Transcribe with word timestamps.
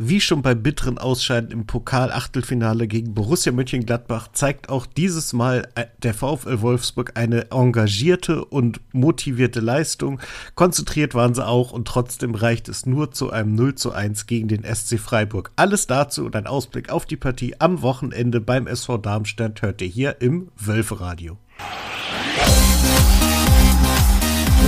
Wie 0.00 0.20
schon 0.20 0.42
beim 0.42 0.62
bitteren 0.62 0.96
Ausscheiden 0.96 1.50
im 1.50 1.66
Pokal-Achtelfinale 1.66 2.86
gegen 2.86 3.14
Borussia 3.14 3.50
Mönchengladbach 3.50 4.28
zeigt 4.32 4.68
auch 4.68 4.86
dieses 4.86 5.32
Mal 5.32 5.66
äh, 5.74 5.86
der 6.04 6.14
VfL 6.14 6.60
Wolfsburg 6.60 7.18
eine 7.18 7.50
engagierte 7.50 8.44
und 8.44 8.80
motivierte 8.92 9.58
Leistung. 9.58 10.20
Konzentriert 10.54 11.16
waren 11.16 11.34
sie 11.34 11.44
auch 11.44 11.72
und 11.72 11.88
trotzdem 11.88 12.36
reicht 12.36 12.68
es 12.68 12.86
nur 12.86 13.10
zu 13.10 13.32
einem 13.32 13.56
0 13.56 13.74
zu 13.74 13.90
1 13.90 14.26
gegen 14.26 14.46
den 14.46 14.62
SC 14.62 15.00
Freiburg. 15.00 15.50
Alles 15.56 15.88
dazu 15.88 16.26
und 16.26 16.36
ein 16.36 16.46
Ausblick 16.46 16.90
auf 16.90 17.04
die 17.04 17.16
Partie 17.16 17.56
am 17.58 17.82
Wochenende 17.82 18.40
beim 18.40 18.68
SV 18.68 18.98
Darmstadt 18.98 19.62
hört 19.62 19.82
ihr 19.82 19.88
hier 19.88 20.20
im 20.20 20.52
Wölferadio. 20.56 21.38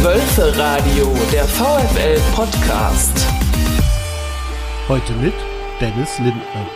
Wölferadio, 0.02 1.16
der 1.30 1.44
VfL 1.44 2.20
Podcast. 2.34 3.28
Heute 4.90 5.12
mit 5.12 5.34
Dennis 5.80 6.18
Lindner. 6.18 6.66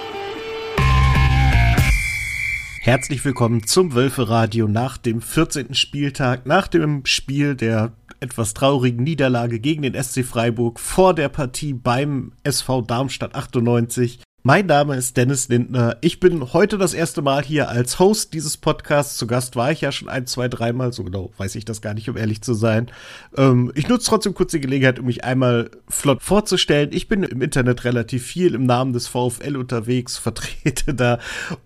Herzlich 2.79 3.25
willkommen 3.25 3.67
zum 3.67 3.93
Wölferadio 3.93 4.69
nach 4.69 4.99
dem 4.99 5.21
14. 5.21 5.75
Spieltag, 5.75 6.47
nach 6.47 6.69
dem 6.69 7.05
Spiel 7.07 7.57
der 7.57 7.91
etwas 8.21 8.55
traurigen 8.55 9.03
Niederlage 9.03 9.59
gegen 9.59 9.83
den 9.83 10.01
SC 10.01 10.25
Freiburg 10.25 10.79
vor 10.79 11.13
der 11.13 11.29
Partie 11.29 11.73
beim 11.73 12.31
SV 12.45 12.83
Darmstadt 12.83 13.35
98. 13.35 14.21
Mein 14.47 14.67
Name 14.67 14.95
ist 14.97 15.17
Dennis 15.17 15.49
Lindner. 15.49 15.97
Ich 16.03 16.21
bin 16.21 16.53
heute 16.53 16.77
das 16.77 16.93
erste 16.93 17.23
Mal 17.23 17.43
hier 17.43 17.71
als 17.71 17.99
Host 17.99 18.35
dieses 18.35 18.59
Podcasts. 18.59 19.17
Zu 19.17 19.27
Gast 19.27 19.57
war 19.57 19.73
ich 19.73 19.81
ja 19.81 19.91
schon 19.91 20.11
ein, 20.11 20.27
zwei, 20.27 20.49
dreimal. 20.49 20.93
So 20.93 21.03
genau 21.03 21.33
weiß 21.39 21.55
ich 21.55 21.65
das 21.65 21.81
gar 21.81 21.95
nicht, 21.95 22.11
um 22.11 22.19
ehrlich 22.19 22.43
zu 22.43 22.53
sein. 22.53 22.91
Ähm, 23.39 23.73
ich 23.75 23.89
nutze 23.89 24.07
trotzdem 24.11 24.35
kurz 24.35 24.51
die 24.51 24.61
Gelegenheit, 24.61 24.99
um 24.99 25.07
mich 25.07 25.25
einmal 25.25 25.71
flott 25.89 26.23
vorzustellen. 26.23 26.91
Ich 26.93 27.09
bin 27.09 27.23
im 27.23 27.41
Internet 27.41 27.85
relativ 27.85 28.27
viel 28.27 28.55
im 28.55 28.67
Namen 28.67 28.93
des 28.93 29.07
VfL 29.07 29.57
unterwegs, 29.57 30.19
vertrete 30.19 30.93
da 30.93 31.21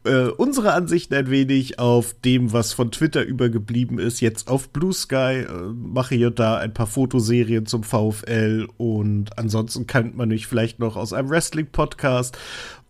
äh, 0.05 0.29
unsere 0.29 0.73
Ansichten 0.73 1.15
ein 1.15 1.31
wenig 1.31 1.81
auf 1.81 2.15
dem, 2.25 2.53
was 2.53 2.75
von 2.75 2.93
Twitter 2.93 3.25
übergeblieben 3.25 3.99
ist. 3.99 4.21
Jetzt 4.21 4.47
auf 4.47 4.69
Blue 4.69 4.93
Sky 4.93 5.47
äh, 5.49 5.73
mache 5.75 6.15
hier 6.15 6.31
da 6.31 6.59
ein 6.59 6.75
paar 6.75 6.87
Fotoserien 6.87 7.67
zum 7.67 7.83
VfL 7.83 8.69
und 8.77 9.37
ansonsten 9.37 9.89
kennt 9.89 10.17
man 10.17 10.29
mich 10.29 10.47
vielleicht 10.47 10.79
noch 10.79 10.95
aus 10.95 11.13
einem 11.13 11.29
Wrestling-Podcast 11.29 12.39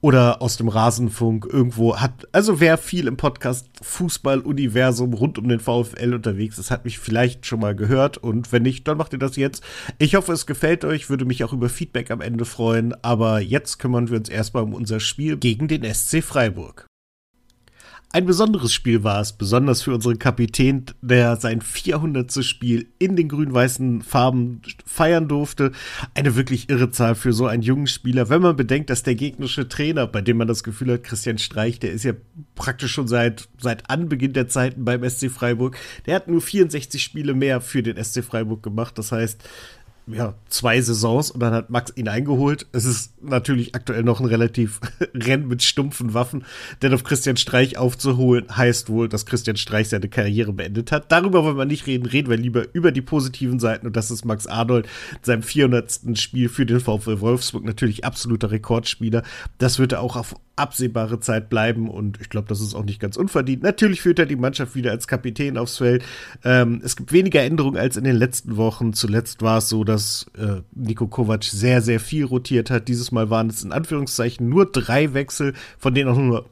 oder 0.00 0.42
aus 0.42 0.56
dem 0.56 0.68
Rasenfunk 0.68 1.46
irgendwo 1.50 1.96
hat, 1.96 2.28
also 2.32 2.60
wer 2.60 2.78
viel 2.78 3.06
im 3.06 3.16
Podcast 3.16 3.68
Fußball-Universum 3.82 5.12
rund 5.14 5.38
um 5.38 5.48
den 5.48 5.60
VfL 5.60 6.14
unterwegs 6.14 6.58
ist, 6.58 6.70
hat 6.70 6.84
mich 6.84 6.98
vielleicht 6.98 7.46
schon 7.46 7.60
mal 7.60 7.74
gehört 7.74 8.18
und 8.18 8.52
wenn 8.52 8.62
nicht, 8.62 8.86
dann 8.86 8.98
macht 8.98 9.12
ihr 9.12 9.18
das 9.18 9.36
jetzt. 9.36 9.62
Ich 9.98 10.14
hoffe, 10.14 10.32
es 10.32 10.46
gefällt 10.46 10.84
euch, 10.84 11.10
würde 11.10 11.24
mich 11.24 11.44
auch 11.44 11.52
über 11.52 11.68
Feedback 11.68 12.10
am 12.10 12.20
Ende 12.20 12.44
freuen, 12.44 12.94
aber 13.02 13.40
jetzt 13.40 13.78
kümmern 13.78 14.08
wir 14.08 14.18
uns 14.18 14.28
erstmal 14.28 14.62
um 14.62 14.74
unser 14.74 15.00
Spiel 15.00 15.36
gegen 15.36 15.68
den 15.68 15.82
SC 15.82 16.22
Freiburg. 16.22 16.87
Ein 18.10 18.24
besonderes 18.24 18.72
Spiel 18.72 19.04
war 19.04 19.20
es, 19.20 19.34
besonders 19.34 19.82
für 19.82 19.92
unseren 19.92 20.18
Kapitän, 20.18 20.86
der 21.02 21.36
sein 21.36 21.60
400. 21.60 22.42
Spiel 22.42 22.88
in 22.98 23.16
den 23.16 23.28
grün-weißen 23.28 24.00
Farben 24.00 24.62
feiern 24.86 25.28
durfte. 25.28 25.72
Eine 26.14 26.34
wirklich 26.34 26.70
irre 26.70 26.90
Zahl 26.90 27.14
für 27.14 27.34
so 27.34 27.46
einen 27.46 27.62
jungen 27.62 27.86
Spieler, 27.86 28.30
wenn 28.30 28.40
man 28.40 28.56
bedenkt, 28.56 28.88
dass 28.88 29.02
der 29.02 29.14
gegnerische 29.14 29.68
Trainer, 29.68 30.06
bei 30.06 30.22
dem 30.22 30.38
man 30.38 30.48
das 30.48 30.64
Gefühl 30.64 30.94
hat, 30.94 31.04
Christian 31.04 31.36
Streich, 31.36 31.80
der 31.80 31.92
ist 31.92 32.04
ja 32.04 32.14
praktisch 32.54 32.92
schon 32.92 33.08
seit, 33.08 33.46
seit 33.60 33.90
Anbeginn 33.90 34.32
der 34.32 34.48
Zeiten 34.48 34.86
beim 34.86 35.06
SC 35.08 35.30
Freiburg, 35.30 35.76
der 36.06 36.14
hat 36.14 36.28
nur 36.28 36.40
64 36.40 37.02
Spiele 37.02 37.34
mehr 37.34 37.60
für 37.60 37.82
den 37.82 38.02
SC 38.02 38.24
Freiburg 38.24 38.62
gemacht. 38.62 38.96
Das 38.96 39.12
heißt, 39.12 39.44
ja, 40.10 40.34
zwei 40.48 40.80
Saisons 40.80 41.30
und 41.30 41.40
dann 41.40 41.52
hat 41.52 41.70
Max 41.70 41.92
ihn 41.96 42.08
eingeholt. 42.08 42.66
Es 42.72 42.84
ist 42.84 43.22
natürlich 43.22 43.74
aktuell 43.74 44.02
noch 44.02 44.20
ein 44.20 44.26
relativ 44.26 44.80
Rennen 45.14 45.48
mit 45.48 45.62
stumpfen 45.62 46.14
Waffen, 46.14 46.44
denn 46.82 46.94
auf 46.94 47.04
Christian 47.04 47.36
Streich 47.36 47.78
aufzuholen 47.78 48.46
heißt 48.56 48.88
wohl, 48.88 49.08
dass 49.08 49.26
Christian 49.26 49.56
Streich 49.56 49.88
seine 49.88 50.08
Karriere 50.08 50.52
beendet 50.52 50.92
hat. 50.92 51.12
Darüber 51.12 51.44
wollen 51.44 51.58
wir 51.58 51.64
nicht 51.64 51.86
reden, 51.86 52.06
reden 52.06 52.30
wir 52.30 52.36
lieber 52.36 52.66
über 52.72 52.92
die 52.92 53.02
positiven 53.02 53.60
Seiten 53.60 53.86
und 53.86 53.96
das 53.96 54.10
ist 54.10 54.24
Max 54.24 54.46
Arnold, 54.46 54.88
seinem 55.22 55.42
400. 55.42 56.18
Spiel 56.18 56.48
für 56.48 56.66
den 56.66 56.80
VfL 56.80 57.20
Wolfsburg, 57.20 57.64
natürlich 57.64 58.04
absoluter 58.04 58.50
Rekordspieler. 58.50 59.22
Das 59.58 59.78
wird 59.78 59.92
er 59.92 60.00
auch 60.00 60.16
auf 60.16 60.34
absehbare 60.58 61.20
Zeit 61.20 61.48
bleiben 61.48 61.88
und 61.88 62.20
ich 62.20 62.28
glaube, 62.28 62.48
das 62.48 62.60
ist 62.60 62.74
auch 62.74 62.84
nicht 62.84 63.00
ganz 63.00 63.16
unverdient. 63.16 63.62
Natürlich 63.62 64.02
führt 64.02 64.18
er 64.18 64.26
die 64.26 64.36
Mannschaft 64.36 64.74
wieder 64.74 64.90
als 64.90 65.06
Kapitän 65.06 65.56
aufs 65.56 65.78
Feld. 65.78 66.04
Ähm, 66.44 66.80
es 66.84 66.96
gibt 66.96 67.12
weniger 67.12 67.42
Änderungen 67.42 67.76
als 67.76 67.96
in 67.96 68.04
den 68.04 68.16
letzten 68.16 68.56
Wochen. 68.56 68.92
Zuletzt 68.92 69.42
war 69.42 69.58
es 69.58 69.68
so, 69.68 69.84
dass 69.84 69.97
äh, 70.36 70.62
Niko 70.74 71.06
Kovac 71.06 71.44
sehr, 71.44 71.82
sehr 71.82 72.00
viel 72.00 72.24
rotiert 72.24 72.70
hat. 72.70 72.88
Dieses 72.88 73.12
Mal 73.12 73.30
waren 73.30 73.48
es 73.48 73.62
in 73.62 73.72
Anführungszeichen 73.72 74.48
nur 74.48 74.66
drei 74.70 75.14
Wechsel, 75.14 75.54
von 75.78 75.94
denen 75.94 76.10
auch 76.10 76.16
nur 76.16 76.46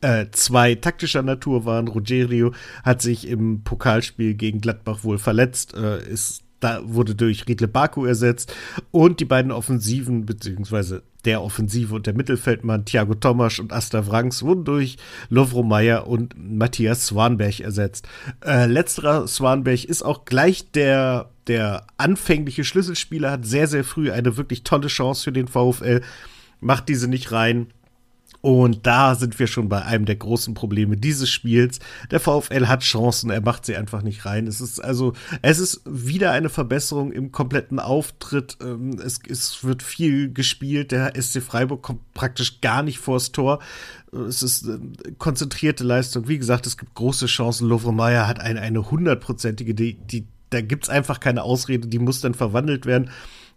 äh, 0.00 0.26
zwei 0.30 0.74
taktischer 0.74 1.22
Natur 1.22 1.64
waren. 1.64 1.88
Rogerio 1.88 2.52
hat 2.84 3.02
sich 3.02 3.26
im 3.26 3.62
Pokalspiel 3.62 4.34
gegen 4.34 4.60
Gladbach 4.60 5.04
wohl 5.04 5.18
verletzt, 5.18 5.74
äh, 5.74 6.02
ist 6.08 6.42
da 6.60 6.80
wurde 6.82 7.14
durch 7.14 7.46
Riedle 7.46 7.68
Baku 7.68 8.04
ersetzt 8.04 8.52
und 8.90 9.20
die 9.20 9.24
beiden 9.24 9.52
Offensiven, 9.52 10.26
beziehungsweise 10.26 11.02
der 11.28 11.42
Offensive 11.42 11.94
und 11.94 12.06
der 12.06 12.14
Mittelfeldmann 12.14 12.86
Thiago 12.86 13.12
Tomasch 13.12 13.60
und 13.60 13.70
Asta 13.70 14.06
Wrangs 14.06 14.42
wurden 14.42 14.64
durch 14.64 14.96
Lovro 15.28 15.62
Meyer 15.62 16.06
und 16.06 16.34
Matthias 16.38 17.04
Swanberg 17.04 17.60
ersetzt. 17.60 18.08
Äh, 18.42 18.64
letzterer 18.64 19.26
Swanberg 19.26 19.84
ist 19.84 20.02
auch 20.02 20.24
gleich 20.24 20.70
der, 20.70 21.28
der 21.46 21.86
anfängliche 21.98 22.64
Schlüsselspieler, 22.64 23.32
hat 23.32 23.44
sehr, 23.44 23.66
sehr 23.66 23.84
früh 23.84 24.10
eine 24.10 24.38
wirklich 24.38 24.62
tolle 24.64 24.88
Chance 24.88 25.24
für 25.24 25.32
den 25.32 25.48
VfL, 25.48 26.00
macht 26.60 26.88
diese 26.88 27.08
nicht 27.08 27.30
rein 27.30 27.66
und 28.40 28.86
da 28.86 29.16
sind 29.16 29.38
wir 29.38 29.48
schon 29.48 29.68
bei 29.68 29.82
einem 29.82 30.04
der 30.04 30.14
großen 30.14 30.54
Probleme 30.54 30.96
dieses 30.96 31.28
Spiels. 31.28 31.80
Der 32.12 32.20
VfL 32.20 32.66
hat 32.66 32.82
Chancen, 32.82 33.30
er 33.30 33.40
macht 33.40 33.66
sie 33.66 33.76
einfach 33.76 34.02
nicht 34.02 34.24
rein. 34.26 34.46
Es 34.46 34.60
ist 34.60 34.78
also, 34.78 35.14
es 35.42 35.58
ist 35.58 35.82
wieder 35.84 36.30
eine 36.30 36.48
Verbesserung 36.48 37.10
im 37.10 37.32
kompletten 37.32 37.80
Auftritt. 37.80 38.56
Ähm, 38.62 39.00
es, 39.04 39.20
es 39.28 39.64
wird 39.64 39.82
viel 39.82 40.32
gespielt. 40.32 40.92
Der 40.92 41.20
SC 41.20 41.42
Freiburg 41.42 41.82
kommt 41.82 42.14
praktisch 42.14 42.60
gar 42.60 42.84
nicht 42.84 42.98
vors 42.98 43.32
Tor. 43.32 43.58
Es 44.12 44.42
ist 44.44 44.68
eine 44.68 45.14
konzentrierte 45.18 45.82
Leistung. 45.82 46.28
Wie 46.28 46.38
gesagt, 46.38 46.66
es 46.68 46.78
gibt 46.78 46.94
große 46.94 47.26
Chancen. 47.26 47.68
Lovre 47.68 47.92
Meyer 47.92 48.28
hat 48.28 48.38
eine, 48.38 48.60
eine 48.60 48.88
hundertprozentige, 48.88 49.74
die, 49.74 49.94
die, 49.94 50.28
da 50.50 50.60
gibt's 50.60 50.88
einfach 50.88 51.18
keine 51.18 51.42
Ausrede, 51.42 51.88
die 51.88 51.98
muss 51.98 52.20
dann 52.20 52.34
verwandelt 52.34 52.86
werden 52.86 53.10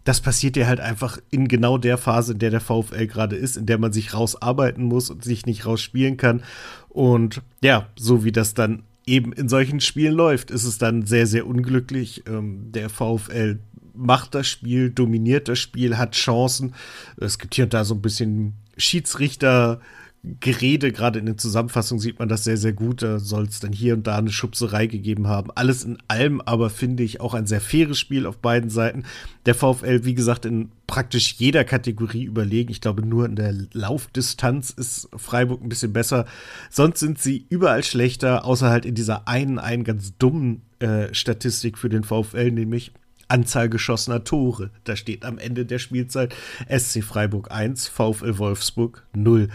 das 0.04 0.20
passiert 0.20 0.56
dir 0.56 0.66
halt 0.66 0.80
einfach 0.80 1.18
in 1.30 1.48
genau 1.48 1.78
der 1.78 1.98
Phase, 1.98 2.32
in 2.32 2.38
der 2.38 2.50
der 2.50 2.60
VfL 2.60 3.06
gerade 3.06 3.36
ist, 3.36 3.56
in 3.56 3.66
der 3.66 3.78
man 3.78 3.92
sich 3.92 4.14
rausarbeiten 4.14 4.84
muss 4.84 5.10
und 5.10 5.22
sich 5.22 5.46
nicht 5.46 5.66
rausspielen 5.66 6.16
kann. 6.16 6.42
Und 6.88 7.42
ja, 7.62 7.88
so 7.96 8.24
wie 8.24 8.32
das 8.32 8.54
dann 8.54 8.82
eben 9.06 9.32
in 9.32 9.48
solchen 9.48 9.80
Spielen 9.80 10.14
läuft, 10.14 10.50
ist 10.50 10.64
es 10.64 10.78
dann 10.78 11.06
sehr, 11.06 11.26
sehr 11.26 11.46
unglücklich. 11.46 12.24
Ähm, 12.26 12.72
der 12.72 12.88
VfL 12.88 13.60
macht 13.94 14.34
das 14.34 14.48
Spiel, 14.48 14.90
dominiert 14.90 15.48
das 15.48 15.58
Spiel, 15.58 15.98
hat 15.98 16.14
Chancen. 16.14 16.74
Es 17.16 17.38
gibt 17.38 17.54
hier 17.54 17.64
und 17.64 17.74
da 17.74 17.84
so 17.84 17.94
ein 17.94 18.02
bisschen 18.02 18.54
Schiedsrichter- 18.76 19.80
Gerede, 20.24 20.92
gerade 20.92 21.18
in 21.18 21.26
der 21.26 21.36
Zusammenfassung 21.36 21.98
sieht 21.98 22.20
man 22.20 22.28
das 22.28 22.44
sehr, 22.44 22.56
sehr 22.56 22.72
gut. 22.72 23.02
Da 23.02 23.18
soll 23.18 23.42
es 23.44 23.58
dann 23.58 23.72
hier 23.72 23.94
und 23.94 24.06
da 24.06 24.18
eine 24.18 24.30
Schubserei 24.30 24.86
gegeben 24.86 25.26
haben. 25.26 25.50
Alles 25.56 25.82
in 25.82 25.98
allem 26.06 26.40
aber 26.40 26.70
finde 26.70 27.02
ich 27.02 27.20
auch 27.20 27.34
ein 27.34 27.46
sehr 27.46 27.60
faires 27.60 27.98
Spiel 27.98 28.26
auf 28.26 28.38
beiden 28.38 28.70
Seiten. 28.70 29.02
Der 29.46 29.56
VfL, 29.56 30.04
wie 30.04 30.14
gesagt, 30.14 30.44
in 30.44 30.70
praktisch 30.86 31.34
jeder 31.38 31.64
Kategorie 31.64 32.22
überlegen. 32.22 32.70
Ich 32.70 32.80
glaube, 32.80 33.04
nur 33.04 33.26
in 33.26 33.34
der 33.34 33.52
Laufdistanz 33.72 34.70
ist 34.70 35.08
Freiburg 35.16 35.60
ein 35.60 35.68
bisschen 35.68 35.92
besser. 35.92 36.26
Sonst 36.70 37.00
sind 37.00 37.18
sie 37.18 37.44
überall 37.48 37.82
schlechter, 37.82 38.44
außer 38.44 38.70
halt 38.70 38.86
in 38.86 38.94
dieser 38.94 39.26
einen, 39.26 39.58
einen 39.58 39.82
ganz 39.82 40.16
dummen 40.18 40.62
äh, 40.78 41.12
Statistik 41.12 41.78
für 41.78 41.88
den 41.88 42.04
VfL, 42.04 42.52
nämlich 42.52 42.92
Anzahl 43.32 43.68
geschossener 43.68 44.22
Tore. 44.22 44.70
Da 44.84 44.94
steht 44.94 45.24
am 45.24 45.38
Ende 45.38 45.64
der 45.66 45.78
Spielzeit 45.78 46.34
SC 46.68 47.02
Freiburg 47.02 47.50
1, 47.50 47.88
VfL 47.88 48.38
Wolfsburg 48.38 49.04
0. 49.14 49.48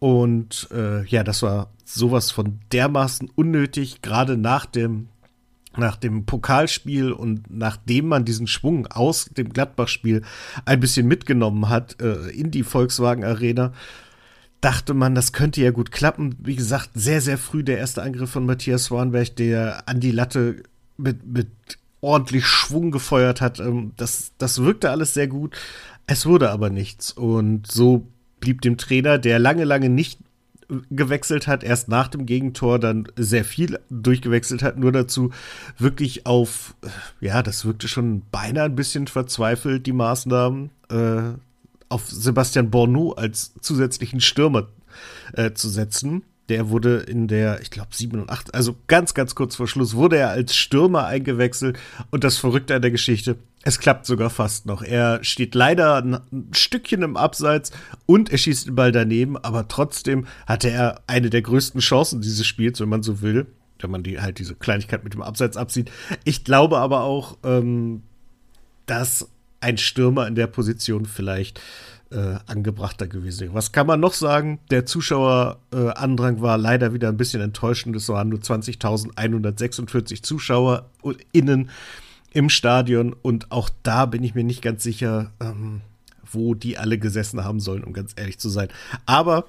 Und 0.00 0.68
äh, 0.72 1.04
ja, 1.06 1.22
das 1.22 1.42
war 1.42 1.70
sowas 1.84 2.32
von 2.32 2.58
dermaßen 2.72 3.30
unnötig, 3.36 4.02
gerade 4.02 4.36
nach 4.36 4.66
dem 4.66 5.08
nach 5.76 5.94
dem 5.94 6.26
Pokalspiel 6.26 7.12
und 7.12 7.48
nachdem 7.48 8.08
man 8.08 8.24
diesen 8.24 8.48
Schwung 8.48 8.88
aus 8.88 9.26
dem 9.26 9.50
Gladbach-Spiel 9.50 10.22
ein 10.64 10.80
bisschen 10.80 11.06
mitgenommen 11.06 11.68
hat 11.68 12.02
äh, 12.02 12.28
in 12.30 12.50
die 12.50 12.64
Volkswagen 12.64 13.24
Arena, 13.24 13.72
dachte 14.60 14.94
man, 14.94 15.14
das 15.14 15.32
könnte 15.32 15.62
ja 15.62 15.70
gut 15.70 15.92
klappen. 15.92 16.34
Wie 16.40 16.56
gesagt, 16.56 16.90
sehr, 16.94 17.20
sehr 17.20 17.38
früh 17.38 17.62
der 17.62 17.78
erste 17.78 18.02
Angriff 18.02 18.30
von 18.30 18.46
Matthias 18.46 18.84
Swanberg, 18.84 19.36
der 19.36 19.88
an 19.88 20.00
die 20.00 20.10
Latte 20.10 20.64
mit, 20.96 21.24
mit 21.24 21.48
ordentlich 22.00 22.46
Schwung 22.46 22.90
gefeuert 22.90 23.40
hat. 23.40 23.60
Ähm, 23.60 23.92
das, 23.96 24.32
das 24.38 24.62
wirkte 24.62 24.90
alles 24.90 25.14
sehr 25.14 25.28
gut. 25.28 25.56
Es 26.06 26.26
wurde 26.26 26.50
aber 26.50 26.70
nichts. 26.70 27.12
Und 27.12 27.70
so 27.70 28.08
blieb 28.40 28.62
dem 28.62 28.76
Trainer, 28.76 29.18
der 29.18 29.38
lange, 29.38 29.64
lange 29.64 29.88
nicht 29.88 30.18
gewechselt 30.90 31.46
hat, 31.46 31.64
erst 31.64 31.88
nach 31.88 32.08
dem 32.08 32.26
Gegentor 32.26 32.78
dann 32.78 33.08
sehr 33.16 33.44
viel 33.44 33.78
durchgewechselt 33.90 34.62
hat, 34.62 34.78
nur 34.78 34.92
dazu 34.92 35.30
wirklich 35.78 36.26
auf, 36.26 36.74
ja, 37.20 37.42
das 37.42 37.64
wirkte 37.64 37.88
schon 37.88 38.22
beinahe 38.30 38.66
ein 38.66 38.76
bisschen 38.76 39.06
verzweifelt, 39.06 39.86
die 39.86 39.92
Maßnahmen. 39.92 40.70
Äh, 40.88 41.32
auf 41.90 42.08
Sebastian 42.08 42.70
Borneau 42.70 43.12
als 43.12 43.52
zusätzlichen 43.60 44.20
Stürmer 44.20 44.68
äh, 45.34 45.52
zu 45.52 45.68
setzen. 45.68 46.22
Der 46.48 46.70
wurde 46.70 46.98
in 46.98 47.28
der, 47.28 47.60
ich 47.60 47.70
glaube, 47.70 47.90
87, 47.92 48.54
also 48.54 48.76
ganz, 48.86 49.14
ganz 49.14 49.34
kurz 49.34 49.56
vor 49.56 49.68
Schluss, 49.68 49.94
wurde 49.94 50.16
er 50.16 50.30
als 50.30 50.56
Stürmer 50.56 51.06
eingewechselt. 51.06 51.78
Und 52.10 52.24
das 52.24 52.38
Verrückte 52.38 52.74
an 52.74 52.82
der 52.82 52.90
Geschichte, 52.90 53.36
es 53.62 53.78
klappt 53.78 54.06
sogar 54.06 54.30
fast 54.30 54.66
noch. 54.66 54.82
Er 54.82 55.22
steht 55.22 55.54
leider 55.54 55.96
ein, 55.96 56.20
Stückchen 56.52 57.02
im 57.02 57.16
Abseits 57.16 57.72
und 58.06 58.30
er 58.30 58.38
schießt 58.38 58.68
den 58.68 58.74
Ball 58.74 58.92
daneben, 58.92 59.36
aber 59.36 59.68
trotzdem 59.68 60.26
hatte 60.46 60.70
er 60.70 61.02
eine 61.06 61.28
der 61.28 61.42
größten 61.42 61.80
Chancen 61.80 62.22
dieses 62.22 62.46
Spiels, 62.46 62.80
wenn 62.80 62.88
man 62.88 63.02
so 63.02 63.20
will. 63.20 63.46
Wenn 63.78 63.90
man 63.90 64.02
die 64.02 64.20
halt 64.20 64.38
diese 64.38 64.54
Kleinigkeit 64.54 65.04
mit 65.04 65.14
dem 65.14 65.22
Abseits 65.22 65.56
absieht. 65.56 65.90
Ich 66.24 66.44
glaube 66.44 66.78
aber 66.78 67.02
auch, 67.02 67.38
ähm, 67.44 68.02
dass 68.86 69.30
ein 69.60 69.78
Stürmer 69.78 70.26
in 70.26 70.34
der 70.34 70.46
Position 70.46 71.06
vielleicht 71.06 71.60
äh, 72.10 72.36
angebrachter 72.46 73.06
gewesen. 73.06 73.50
Was 73.52 73.72
kann 73.72 73.86
man 73.86 74.00
noch 74.00 74.14
sagen? 74.14 74.58
Der 74.70 74.84
Zuschauerandrang 74.84 76.38
äh, 76.38 76.42
war 76.42 76.58
leider 76.58 76.92
wieder 76.92 77.08
ein 77.08 77.16
bisschen 77.16 77.40
enttäuschend. 77.40 77.94
Es 77.96 78.08
waren 78.08 78.28
nur 78.30 78.40
20.146 78.40 80.22
Zuschauer 80.22 80.90
innen 81.32 81.70
im 82.32 82.48
Stadion 82.48 83.12
und 83.12 83.50
auch 83.50 83.70
da 83.82 84.06
bin 84.06 84.22
ich 84.22 84.34
mir 84.34 84.44
nicht 84.44 84.62
ganz 84.62 84.82
sicher, 84.82 85.32
ähm, 85.40 85.80
wo 86.30 86.54
die 86.54 86.78
alle 86.78 86.98
gesessen 86.98 87.44
haben 87.44 87.60
sollen, 87.60 87.84
um 87.84 87.92
ganz 87.92 88.12
ehrlich 88.16 88.38
zu 88.38 88.48
sein. 88.48 88.68
Aber 89.06 89.46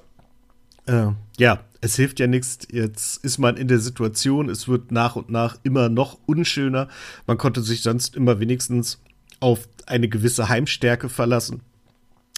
äh, 0.86 1.08
ja, 1.38 1.60
es 1.80 1.96
hilft 1.96 2.20
ja 2.20 2.26
nichts. 2.26 2.58
Jetzt 2.70 3.24
ist 3.24 3.38
man 3.38 3.56
in 3.56 3.68
der 3.68 3.78
Situation, 3.78 4.48
es 4.48 4.68
wird 4.68 4.90
nach 4.90 5.16
und 5.16 5.30
nach 5.30 5.58
immer 5.62 5.88
noch 5.88 6.18
unschöner. 6.26 6.88
Man 7.26 7.38
konnte 7.38 7.62
sich 7.62 7.82
sonst 7.82 8.16
immer 8.16 8.40
wenigstens 8.40 9.00
auf 9.40 9.68
eine 9.86 10.08
gewisse 10.08 10.48
Heimstärke 10.48 11.08
verlassen. 11.08 11.60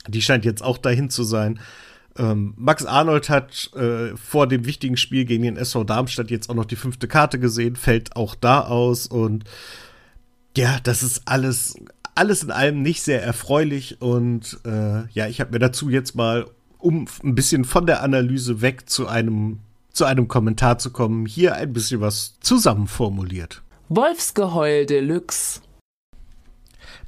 Die 0.08 0.22
scheint 0.22 0.44
jetzt 0.44 0.62
auch 0.62 0.78
dahin 0.78 1.10
zu 1.10 1.24
sein. 1.24 1.60
Ähm, 2.16 2.54
Max 2.56 2.84
Arnold 2.86 3.28
hat 3.28 3.70
äh, 3.74 4.16
vor 4.16 4.46
dem 4.46 4.66
wichtigen 4.66 4.96
Spiel 4.96 5.24
gegen 5.24 5.42
den 5.42 5.56
SV 5.56 5.84
Darmstadt 5.84 6.30
jetzt 6.30 6.48
auch 6.48 6.54
noch 6.54 6.64
die 6.64 6.76
fünfte 6.76 7.08
Karte 7.08 7.38
gesehen, 7.38 7.76
fällt 7.76 8.14
auch 8.14 8.34
da 8.34 8.60
aus 8.60 9.06
und 9.06 9.44
ja, 10.56 10.78
das 10.82 11.02
ist 11.02 11.22
alles, 11.26 11.76
alles 12.14 12.42
in 12.42 12.50
allem 12.50 12.82
nicht 12.82 13.02
sehr 13.02 13.22
erfreulich 13.22 14.00
und 14.00 14.58
äh, 14.64 15.08
ja, 15.10 15.26
ich 15.26 15.40
habe 15.40 15.52
mir 15.52 15.58
dazu 15.58 15.90
jetzt 15.90 16.14
mal, 16.14 16.46
um 16.78 17.06
ein 17.22 17.34
bisschen 17.34 17.64
von 17.64 17.86
der 17.86 18.02
Analyse 18.02 18.60
weg 18.60 18.88
zu 18.88 19.08
einem, 19.08 19.60
zu 19.92 20.04
einem 20.04 20.28
Kommentar 20.28 20.78
zu 20.78 20.90
kommen, 20.90 21.26
hier 21.26 21.54
ein 21.54 21.72
bisschen 21.72 22.00
was 22.00 22.38
zusammenformuliert. 22.40 23.62
Wolfsgeheul 23.88 24.86
Deluxe. 24.86 25.60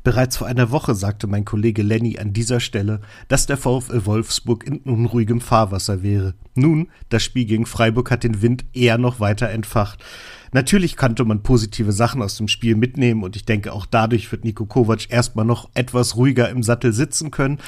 Bereits 0.06 0.36
vor 0.36 0.46
einer 0.46 0.70
Woche 0.70 0.94
sagte 0.94 1.26
mein 1.26 1.44
Kollege 1.44 1.82
Lenny 1.82 2.16
an 2.16 2.32
dieser 2.32 2.60
Stelle, 2.60 3.00
dass 3.26 3.46
der 3.46 3.56
VfL 3.56 4.06
Wolfsburg 4.06 4.64
in 4.64 4.76
unruhigem 4.76 5.40
Fahrwasser 5.40 6.04
wäre. 6.04 6.34
Nun, 6.54 6.90
das 7.08 7.24
Spiel 7.24 7.44
gegen 7.44 7.66
Freiburg 7.66 8.12
hat 8.12 8.22
den 8.22 8.40
Wind 8.40 8.64
eher 8.72 8.98
noch 8.98 9.18
weiter 9.18 9.50
entfacht. 9.50 10.04
Natürlich 10.52 10.96
kannte 10.96 11.24
man 11.24 11.42
positive 11.42 11.90
Sachen 11.90 12.22
aus 12.22 12.36
dem 12.36 12.46
Spiel 12.46 12.76
mitnehmen 12.76 13.24
und 13.24 13.34
ich 13.34 13.46
denke, 13.46 13.72
auch 13.72 13.84
dadurch 13.84 14.30
wird 14.30 14.44
Nico 14.44 14.64
Kovac 14.64 15.10
erstmal 15.10 15.44
noch 15.44 15.70
etwas 15.74 16.14
ruhiger 16.14 16.50
im 16.50 16.62
Sattel 16.62 16.92
sitzen 16.92 17.32
können. 17.32 17.58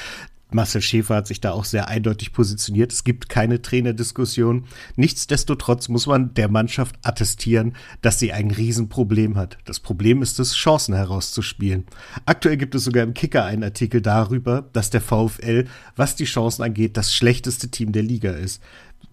Marcel 0.51 0.81
Schäfer 0.81 1.15
hat 1.15 1.27
sich 1.27 1.41
da 1.41 1.51
auch 1.51 1.65
sehr 1.65 1.87
eindeutig 1.87 2.33
positioniert. 2.33 2.91
Es 2.91 3.03
gibt 3.03 3.29
keine 3.29 3.61
Trainerdiskussion. 3.61 4.65
Nichtsdestotrotz 4.95 5.89
muss 5.89 6.07
man 6.07 6.33
der 6.33 6.49
Mannschaft 6.49 6.95
attestieren, 7.03 7.73
dass 8.01 8.19
sie 8.19 8.33
ein 8.33 8.51
Riesenproblem 8.51 9.37
hat. 9.37 9.57
Das 9.65 9.79
Problem 9.79 10.21
ist 10.21 10.39
es, 10.39 10.55
Chancen 10.55 10.95
herauszuspielen. 10.95 11.85
Aktuell 12.25 12.57
gibt 12.57 12.75
es 12.75 12.83
sogar 12.83 13.03
im 13.03 13.13
Kicker 13.13 13.45
einen 13.45 13.63
Artikel 13.63 14.01
darüber, 14.01 14.69
dass 14.73 14.89
der 14.89 15.01
VfL, 15.01 15.65
was 15.95 16.15
die 16.15 16.25
Chancen 16.25 16.63
angeht, 16.63 16.97
das 16.97 17.13
schlechteste 17.13 17.69
Team 17.69 17.91
der 17.91 18.03
Liga 18.03 18.31
ist. 18.31 18.61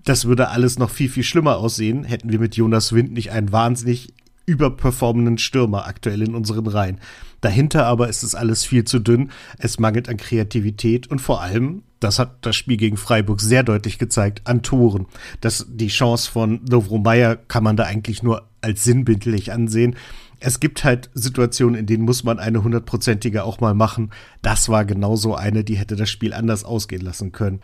Das 0.04 0.24
würde 0.24 0.48
alles 0.48 0.78
noch 0.78 0.90
viel, 0.90 1.08
viel 1.08 1.24
schlimmer 1.24 1.56
aussehen, 1.56 2.04
hätten 2.04 2.30
wir 2.30 2.38
mit 2.38 2.56
Jonas 2.56 2.92
Wind 2.92 3.12
nicht 3.12 3.32
einen 3.32 3.52
wahnsinnig 3.52 4.14
überperformenden 4.46 5.38
Stürmer 5.38 5.86
aktuell 5.86 6.22
in 6.22 6.34
unseren 6.34 6.66
Reihen. 6.66 7.00
Dahinter 7.46 7.86
aber 7.86 8.08
ist 8.08 8.24
es 8.24 8.34
alles 8.34 8.64
viel 8.64 8.82
zu 8.82 8.98
dünn. 8.98 9.30
Es 9.56 9.78
mangelt 9.78 10.08
an 10.08 10.16
Kreativität 10.16 11.06
und 11.06 11.20
vor 11.20 11.42
allem, 11.42 11.84
das 12.00 12.18
hat 12.18 12.44
das 12.44 12.56
Spiel 12.56 12.76
gegen 12.76 12.96
Freiburg 12.96 13.40
sehr 13.40 13.62
deutlich 13.62 13.98
gezeigt, 13.98 14.42
an 14.48 14.62
Toren. 14.62 15.06
Das, 15.40 15.64
die 15.70 15.86
Chance 15.86 16.28
von 16.28 16.66
Lovro 16.68 16.98
Meyer 16.98 17.36
kann 17.36 17.62
man 17.62 17.76
da 17.76 17.84
eigentlich 17.84 18.24
nur 18.24 18.48
als 18.62 18.82
sinnbildlich 18.82 19.52
ansehen. 19.52 19.94
Es 20.40 20.58
gibt 20.58 20.82
halt 20.82 21.08
Situationen, 21.14 21.78
in 21.78 21.86
denen 21.86 22.04
muss 22.04 22.24
man 22.24 22.40
eine 22.40 22.64
hundertprozentige 22.64 23.44
auch 23.44 23.60
mal 23.60 23.74
machen. 23.74 24.10
Das 24.42 24.68
war 24.68 24.84
genauso 24.84 25.36
eine, 25.36 25.62
die 25.62 25.76
hätte 25.76 25.94
das 25.94 26.10
Spiel 26.10 26.32
anders 26.32 26.64
ausgehen 26.64 27.02
lassen 27.02 27.30
können. 27.30 27.60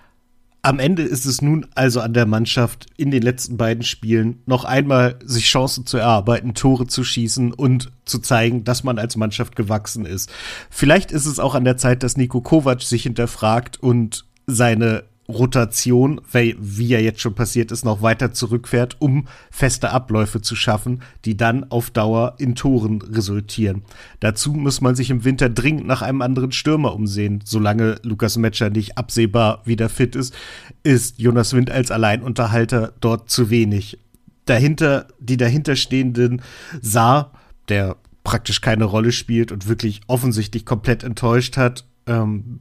Am 0.65 0.79
Ende 0.79 1.03
ist 1.03 1.27
es 1.27 1.43
nun 1.43 1.67
also 1.75 2.01
an 2.01 2.15
der 2.15 2.25
Mannschaft, 2.25 2.87
in 2.97 3.11
den 3.11 3.23
letzten 3.23 3.57
beiden 3.57 3.83
Spielen 3.83 4.43
noch 4.47 4.65
einmal 4.65 5.19
sich 5.25 5.47
Chancen 5.47 5.87
zu 5.87 5.97
erarbeiten, 5.97 6.55
Tore 6.55 6.87
zu 6.87 7.03
schießen 7.03 7.53
und 7.53 7.91
zu 8.05 8.21
zeigen, 8.21 8.63
dass 8.63 8.85
man 8.85 9.01
als 9.01 9.17
Mannschaft 9.17 9.57
gewachsen 9.57 10.07
ist. 10.07 10.31
Vielleicht 10.71 11.11
ist 11.11 11.27
es 11.27 11.41
auch 11.41 11.57
an 11.57 11.65
der 11.65 11.79
Zeit, 11.79 12.05
dass 12.05 12.17
Nico 12.17 12.41
Kovac 12.41 12.81
sich 12.83 13.03
hinterfragt 13.03 13.83
und 13.83 14.25
seine 14.47 15.03
Rotation, 15.29 16.21
wie 16.33 16.89
ja 16.89 16.99
jetzt 16.99 17.21
schon 17.21 17.35
passiert 17.35 17.71
ist, 17.71 17.85
noch 17.85 18.03
weiter 18.03 18.33
zurückfährt, 18.33 18.97
um 18.99 19.29
feste 19.51 19.91
Abläufe 19.91 20.41
zu 20.41 20.57
schaffen, 20.57 21.03
die 21.25 21.37
dann 21.37 21.71
auf 21.71 21.91
Dauer 21.91 22.35
in 22.39 22.55
Toren 22.55 23.03
resultieren. 23.03 23.83
Dazu 24.21 24.53
muss 24.53 24.81
man 24.81 24.95
sich 24.95 25.11
im 25.11 25.25
Winter 25.25 25.49
dringend 25.49 25.87
nach 25.87 26.03
einem 26.03 26.23
anderen 26.23 26.53
Stürmer 26.53 26.95
umsehen. 26.95 27.41
Solange 27.45 27.97
Lukas 28.03 28.37
Metscher 28.37 28.71
nicht 28.71 28.99
absehbar 28.99 29.63
wieder 29.65 29.89
fit 29.89 30.17
ist, 30.17 30.35
ist 30.83 31.19
Jonas 31.19 31.53
Wind 31.55 31.71
als 31.71 31.91
Alleinunterhalter 31.91 32.93
dort 33.01 33.31
zu 33.31 33.49
wenig. 33.49 33.99
Dahinter, 34.45 35.07
die 35.21 35.37
dahinterstehenden 35.37 36.43
Saar, 36.81 37.33
der 37.69 37.97
praktisch 38.25 38.61
keine 38.61 38.85
Rolle 38.85 39.13
spielt 39.13 39.53
und 39.53 39.69
wirklich 39.69 40.01
offensichtlich 40.09 40.67
komplett 40.67 41.05
enttäuscht 41.05 41.57
hat, 41.57 41.85
ähm, 42.07 42.61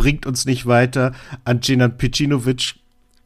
bringt 0.00 0.24
uns 0.24 0.46
nicht 0.46 0.64
weiter. 0.64 1.12
An 1.44 1.60
Cenan 1.60 1.98
Picinovic 1.98 2.76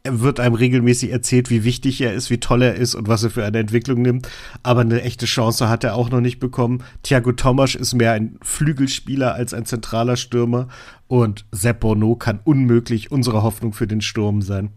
wird 0.02 0.40
einem 0.40 0.56
regelmäßig 0.56 1.12
erzählt, 1.12 1.48
wie 1.48 1.62
wichtig 1.62 2.00
er 2.00 2.12
ist, 2.12 2.30
wie 2.30 2.40
toll 2.40 2.62
er 2.62 2.74
ist 2.74 2.96
und 2.96 3.06
was 3.06 3.22
er 3.22 3.30
für 3.30 3.44
eine 3.44 3.60
Entwicklung 3.60 4.02
nimmt. 4.02 4.28
Aber 4.64 4.80
eine 4.80 5.00
echte 5.02 5.24
Chance 5.24 5.68
hat 5.68 5.84
er 5.84 5.94
auch 5.94 6.10
noch 6.10 6.20
nicht 6.20 6.40
bekommen. 6.40 6.82
Thiago 7.04 7.30
Tomasch 7.30 7.76
ist 7.76 7.94
mehr 7.94 8.10
ein 8.10 8.38
Flügelspieler 8.42 9.34
als 9.34 9.54
ein 9.54 9.66
zentraler 9.66 10.16
Stürmer. 10.16 10.66
Und 11.06 11.46
Sepp 11.52 11.78
Bono 11.78 12.16
kann 12.16 12.40
unmöglich 12.42 13.12
unsere 13.12 13.44
Hoffnung 13.44 13.72
für 13.72 13.86
den 13.86 14.00
Sturm 14.00 14.42
sein. 14.42 14.70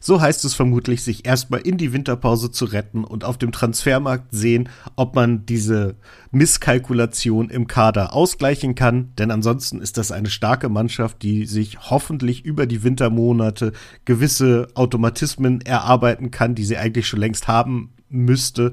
So 0.00 0.20
heißt 0.20 0.44
es 0.44 0.54
vermutlich, 0.54 1.02
sich 1.02 1.26
erstmal 1.26 1.60
in 1.60 1.76
die 1.76 1.92
Winterpause 1.92 2.50
zu 2.50 2.64
retten 2.64 3.04
und 3.04 3.24
auf 3.24 3.38
dem 3.38 3.52
Transfermarkt 3.52 4.28
sehen, 4.30 4.68
ob 4.96 5.14
man 5.14 5.46
diese 5.46 5.96
Misskalkulation 6.30 7.50
im 7.50 7.66
Kader 7.66 8.12
ausgleichen 8.12 8.74
kann. 8.74 9.12
Denn 9.18 9.30
ansonsten 9.30 9.80
ist 9.80 9.98
das 9.98 10.12
eine 10.12 10.30
starke 10.30 10.68
Mannschaft, 10.68 11.22
die 11.22 11.46
sich 11.46 11.78
hoffentlich 11.90 12.44
über 12.44 12.66
die 12.66 12.82
Wintermonate 12.82 13.72
gewisse 14.04 14.68
Automatismen 14.74 15.60
erarbeiten 15.60 16.30
kann, 16.30 16.54
die 16.54 16.64
sie 16.64 16.76
eigentlich 16.76 17.06
schon 17.06 17.20
längst 17.20 17.48
haben 17.48 17.92
müsste, 18.10 18.72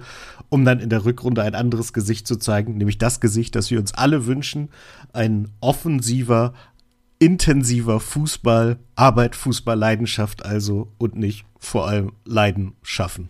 um 0.49 0.65
dann 0.65 0.79
in 0.79 0.89
der 0.89 1.05
Rückrunde 1.05 1.43
ein 1.43 1.55
anderes 1.55 1.93
Gesicht 1.93 2.27
zu 2.27 2.37
zeigen, 2.37 2.77
nämlich 2.77 2.97
das 2.97 3.19
Gesicht, 3.19 3.55
das 3.55 3.71
wir 3.71 3.79
uns 3.79 3.93
alle 3.93 4.25
wünschen, 4.25 4.69
ein 5.13 5.49
offensiver, 5.59 6.53
intensiver 7.19 7.99
Fußball, 7.99 8.77
Arbeit, 8.95 9.35
Fußball, 9.35 9.77
Leidenschaft 9.77 10.45
also 10.45 10.91
und 10.97 11.15
nicht 11.15 11.45
vor 11.57 11.87
allem 11.87 12.13
Leiden 12.25 12.73
schaffen. 12.81 13.29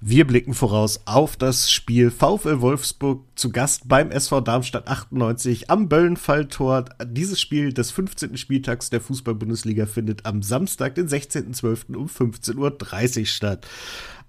Wir 0.00 0.26
blicken 0.26 0.52
voraus 0.54 1.00
auf 1.04 1.36
das 1.36 1.70
Spiel 1.70 2.10
VfL 2.10 2.60
Wolfsburg 2.60 3.24
zu 3.42 3.50
Gast 3.50 3.88
beim 3.88 4.12
SV 4.12 4.40
Darmstadt 4.40 4.86
98 4.86 5.68
am 5.68 5.88
Böllenfalltor. 5.88 6.84
Dieses 7.04 7.40
Spiel 7.40 7.72
des 7.72 7.90
15. 7.90 8.36
Spieltags 8.36 8.88
der 8.88 9.00
Fußball-Bundesliga 9.00 9.86
findet 9.86 10.26
am 10.26 10.44
Samstag, 10.44 10.94
den 10.94 11.08
16.12. 11.08 11.96
um 11.96 12.06
15.30 12.06 13.18
Uhr 13.18 13.26
statt. 13.26 13.66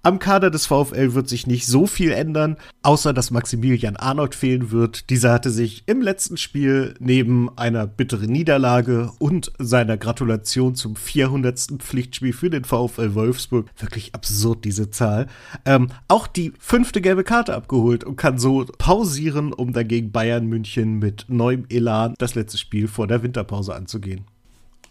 Am 0.06 0.18
Kader 0.18 0.50
des 0.50 0.66
VfL 0.66 1.14
wird 1.14 1.30
sich 1.30 1.46
nicht 1.46 1.66
so 1.66 1.86
viel 1.86 2.10
ändern, 2.10 2.58
außer 2.82 3.14
dass 3.14 3.30
Maximilian 3.30 3.96
Arnold 3.96 4.34
fehlen 4.34 4.70
wird. 4.70 5.08
Dieser 5.08 5.32
hatte 5.32 5.48
sich 5.48 5.84
im 5.86 6.02
letzten 6.02 6.36
Spiel 6.36 6.94
neben 6.98 7.48
einer 7.56 7.86
bitteren 7.86 8.30
Niederlage 8.30 9.12
und 9.18 9.50
seiner 9.58 9.96
Gratulation 9.96 10.74
zum 10.74 10.94
400. 10.94 11.78
Pflichtspiel 11.78 12.34
für 12.34 12.50
den 12.50 12.64
VfL 12.64 13.14
Wolfsburg, 13.14 13.70
wirklich 13.78 14.14
absurd 14.14 14.66
diese 14.66 14.90
Zahl, 14.90 15.26
ähm, 15.64 15.88
auch 16.06 16.26
die 16.26 16.52
fünfte 16.58 17.00
gelbe 17.00 17.24
Karte 17.24 17.54
abgeholt 17.54 18.04
und 18.04 18.16
kann 18.16 18.36
so 18.36 18.66
pausieren, 19.04 19.52
um 19.52 19.74
dagegen 19.74 20.12
Bayern 20.12 20.46
München 20.46 20.98
mit 20.98 21.26
neuem 21.28 21.66
Elan 21.68 22.14
das 22.16 22.34
letzte 22.34 22.56
Spiel 22.56 22.88
vor 22.88 23.06
der 23.06 23.22
Winterpause 23.22 23.74
anzugehen. 23.74 24.24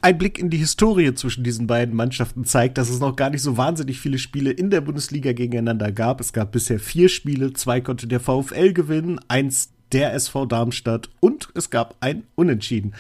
Ein 0.02 0.20
Blick 0.20 0.38
in 0.38 0.52
die 0.52 0.58
Historie 0.58 1.16
zwischen 1.16 1.44
diesen 1.44 1.66
beiden 1.66 1.96
Mannschaften 1.96 2.46
zeigt, 2.46 2.78
dass 2.78 2.90
es 2.90 3.00
noch 3.00 3.16
gar 3.16 3.32
nicht 3.32 3.42
so 3.42 3.58
wahnsinnig 3.58 4.00
viele 4.00 4.20
Spiele 4.20 4.52
in 4.52 4.70
der 4.70 4.82
Bundesliga 4.82 5.34
gegeneinander 5.34 5.92
gab. 5.92 6.22
Es 6.22 6.32
gab 6.32 6.52
bisher 6.52 6.80
vier 6.80 7.10
Spiele, 7.10 7.54
zwei 7.54 7.82
konnte 7.82 8.06
der 8.06 8.20
VfL 8.20 8.74
gewinnen, 8.74 9.20
eins 9.30 9.72
der 9.92 10.14
SV 10.14 10.46
Darmstadt 10.46 11.10
und 11.20 11.50
es 11.56 11.72
gab 11.72 11.96
ein 12.00 12.24
Unentschieden. 12.36 12.94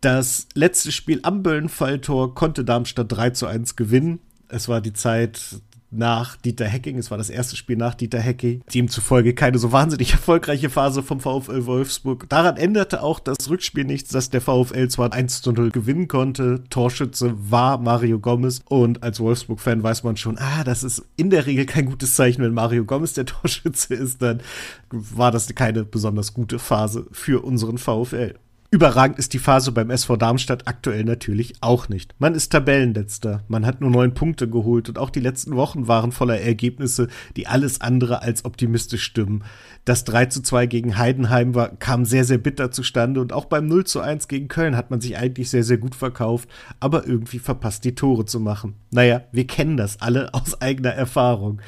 Das 0.00 0.48
letzte 0.54 0.90
Spiel 0.90 1.20
am 1.22 1.44
Böllenfalltor 1.44 2.34
konnte 2.34 2.64
Darmstadt 2.64 3.12
3 3.12 3.30
zu 3.30 3.46
1 3.46 3.76
gewinnen. 3.76 4.18
Es 4.48 4.68
war 4.68 4.80
die 4.80 4.92
Zeit 4.92 5.60
nach 5.90 6.36
Dieter 6.36 6.66
Hecking. 6.66 6.98
Es 6.98 7.10
war 7.10 7.18
das 7.18 7.30
erste 7.30 7.56
Spiel 7.56 7.76
nach 7.76 7.94
Dieter 7.94 8.20
Hecking. 8.20 8.62
Demzufolge 8.72 9.34
keine 9.34 9.58
so 9.58 9.72
wahnsinnig 9.72 10.12
erfolgreiche 10.12 10.70
Phase 10.70 11.02
vom 11.02 11.20
VfL 11.20 11.66
Wolfsburg. 11.66 12.28
Daran 12.28 12.56
änderte 12.56 13.02
auch 13.02 13.20
das 13.20 13.48
Rückspiel 13.48 13.84
nichts, 13.84 14.10
dass 14.10 14.30
der 14.30 14.40
VfL 14.40 14.88
zwar 14.88 15.12
1 15.12 15.42
zu 15.42 15.52
0 15.52 15.70
gewinnen 15.70 16.08
konnte. 16.08 16.64
Torschütze 16.70 17.34
war 17.38 17.78
Mario 17.78 18.18
Gomez. 18.18 18.60
Und 18.66 19.02
als 19.02 19.20
Wolfsburg-Fan 19.20 19.82
weiß 19.82 20.02
man 20.02 20.16
schon, 20.16 20.38
ah, 20.38 20.64
das 20.64 20.84
ist 20.84 21.04
in 21.16 21.30
der 21.30 21.46
Regel 21.46 21.66
kein 21.66 21.86
gutes 21.86 22.14
Zeichen, 22.14 22.42
wenn 22.42 22.54
Mario 22.54 22.84
Gomez 22.84 23.14
der 23.14 23.26
Torschütze 23.26 23.94
ist. 23.94 24.20
Dann 24.22 24.42
war 24.90 25.30
das 25.30 25.54
keine 25.54 25.84
besonders 25.84 26.34
gute 26.34 26.58
Phase 26.58 27.06
für 27.12 27.44
unseren 27.44 27.78
VfL. 27.78 28.34
Überragend 28.70 29.18
ist 29.18 29.32
die 29.32 29.38
Phase 29.38 29.72
beim 29.72 29.88
SV 29.88 30.18
Darmstadt 30.18 30.68
aktuell 30.68 31.02
natürlich 31.02 31.54
auch 31.62 31.88
nicht. 31.88 32.14
Man 32.18 32.34
ist 32.34 32.50
Tabellenletzter, 32.52 33.42
man 33.48 33.64
hat 33.64 33.80
nur 33.80 33.88
neun 33.88 34.12
Punkte 34.12 34.46
geholt 34.46 34.90
und 34.90 34.98
auch 34.98 35.08
die 35.08 35.20
letzten 35.20 35.56
Wochen 35.56 35.88
waren 35.88 36.12
voller 36.12 36.38
Ergebnisse, 36.38 37.08
die 37.34 37.46
alles 37.46 37.80
andere 37.80 38.20
als 38.20 38.44
optimistisch 38.44 39.04
stimmen. 39.04 39.42
Das 39.86 40.04
3 40.04 40.26
zu 40.26 40.42
2 40.42 40.66
gegen 40.66 40.98
Heidenheim 40.98 41.54
war, 41.54 41.76
kam 41.76 42.04
sehr, 42.04 42.24
sehr 42.24 42.36
bitter 42.36 42.70
zustande 42.70 43.22
und 43.22 43.32
auch 43.32 43.46
beim 43.46 43.64
0 43.68 43.84
zu 43.84 44.00
1 44.00 44.28
gegen 44.28 44.48
Köln 44.48 44.76
hat 44.76 44.90
man 44.90 45.00
sich 45.00 45.16
eigentlich 45.16 45.48
sehr, 45.48 45.64
sehr 45.64 45.78
gut 45.78 45.94
verkauft, 45.94 46.50
aber 46.78 47.06
irgendwie 47.06 47.38
verpasst, 47.38 47.86
die 47.86 47.94
Tore 47.94 48.26
zu 48.26 48.38
machen. 48.38 48.74
Naja, 48.90 49.22
wir 49.32 49.46
kennen 49.46 49.78
das 49.78 50.02
alle 50.02 50.34
aus 50.34 50.60
eigener 50.60 50.92
Erfahrung. 50.92 51.62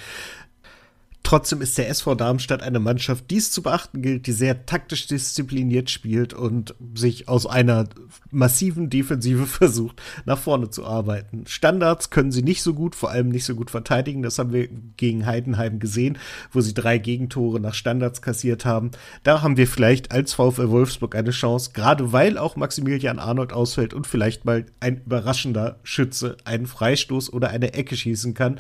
Trotzdem 1.23 1.61
ist 1.61 1.77
der 1.79 1.89
SV 1.89 2.15
Darmstadt 2.15 2.63
eine 2.63 2.81
Mannschaft, 2.81 3.31
die 3.31 3.37
es 3.37 3.51
zu 3.51 3.63
beachten 3.63 4.03
gilt, 4.03 4.27
die 4.27 4.33
sehr 4.33 4.67
taktisch 4.67 5.07
diszipliniert 5.07 5.91
spielt 5.91 6.35
und 6.35 6.75
sich 6.95 7.29
aus 7.29 7.47
einer 7.47 7.89
massiven 8.31 8.91
Defensive 8.91 9.47
versucht, 9.47 10.01
nach 10.25 10.39
vorne 10.39 10.71
zu 10.71 10.85
arbeiten. 10.85 11.45
Standards 11.47 12.11
können 12.11 12.33
sie 12.33 12.43
nicht 12.43 12.63
so 12.63 12.75
gut, 12.75 12.95
vor 12.95 13.11
allem 13.11 13.29
nicht 13.29 13.45
so 13.45 13.55
gut 13.55 13.71
verteidigen. 13.71 14.23
Das 14.23 14.39
haben 14.39 14.53
wir 14.53 14.69
gegen 14.97 15.27
Heidenheim 15.27 15.79
gesehen, 15.79 16.19
wo 16.53 16.63
sie 16.63 16.75
drei 16.75 16.99
Gegentore 16.99 17.61
nach 17.61 17.75
Standards 17.75 18.23
kassiert 18.23 18.65
haben. 18.65 18.91
Da 19.23 19.43
haben 19.43 19.57
wir 19.57 19.69
vielleicht 19.69 20.13
als 20.13 20.33
VfL 20.33 20.71
Wolfsburg 20.71 21.15
eine 21.15 21.31
Chance, 21.31 21.71
gerade 21.75 22.13
weil 22.13 22.39
auch 22.39 22.57
Maximilian 22.57 23.19
Arnold 23.19 23.53
ausfällt 23.53 23.95
und 23.95 24.07
vielleicht 24.07 24.45
mal 24.45 24.65
ein 24.81 25.03
überraschender 25.05 25.79
Schütze 25.83 26.39
einen 26.45 26.67
Freistoß 26.67 27.33
oder 27.33 27.51
eine 27.51 27.75
Ecke 27.75 27.97
schießen 27.97 28.35
kann. 28.35 28.59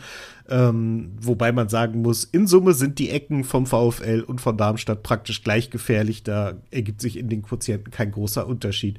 Ähm, 0.48 1.12
wobei 1.20 1.52
man 1.52 1.68
sagen 1.68 2.02
muss, 2.02 2.24
in 2.24 2.48
Summe 2.50 2.74
sind 2.74 2.98
die 2.98 3.10
Ecken 3.10 3.44
vom 3.44 3.66
VfL 3.66 4.24
und 4.26 4.40
von 4.40 4.56
Darmstadt 4.56 5.02
praktisch 5.02 5.42
gleich 5.42 5.70
gefährlich. 5.70 6.22
Da 6.22 6.58
ergibt 6.70 7.00
sich 7.00 7.16
in 7.16 7.28
den 7.28 7.42
Quotienten 7.42 7.90
kein 7.90 8.10
großer 8.10 8.46
Unterschied. 8.46 8.98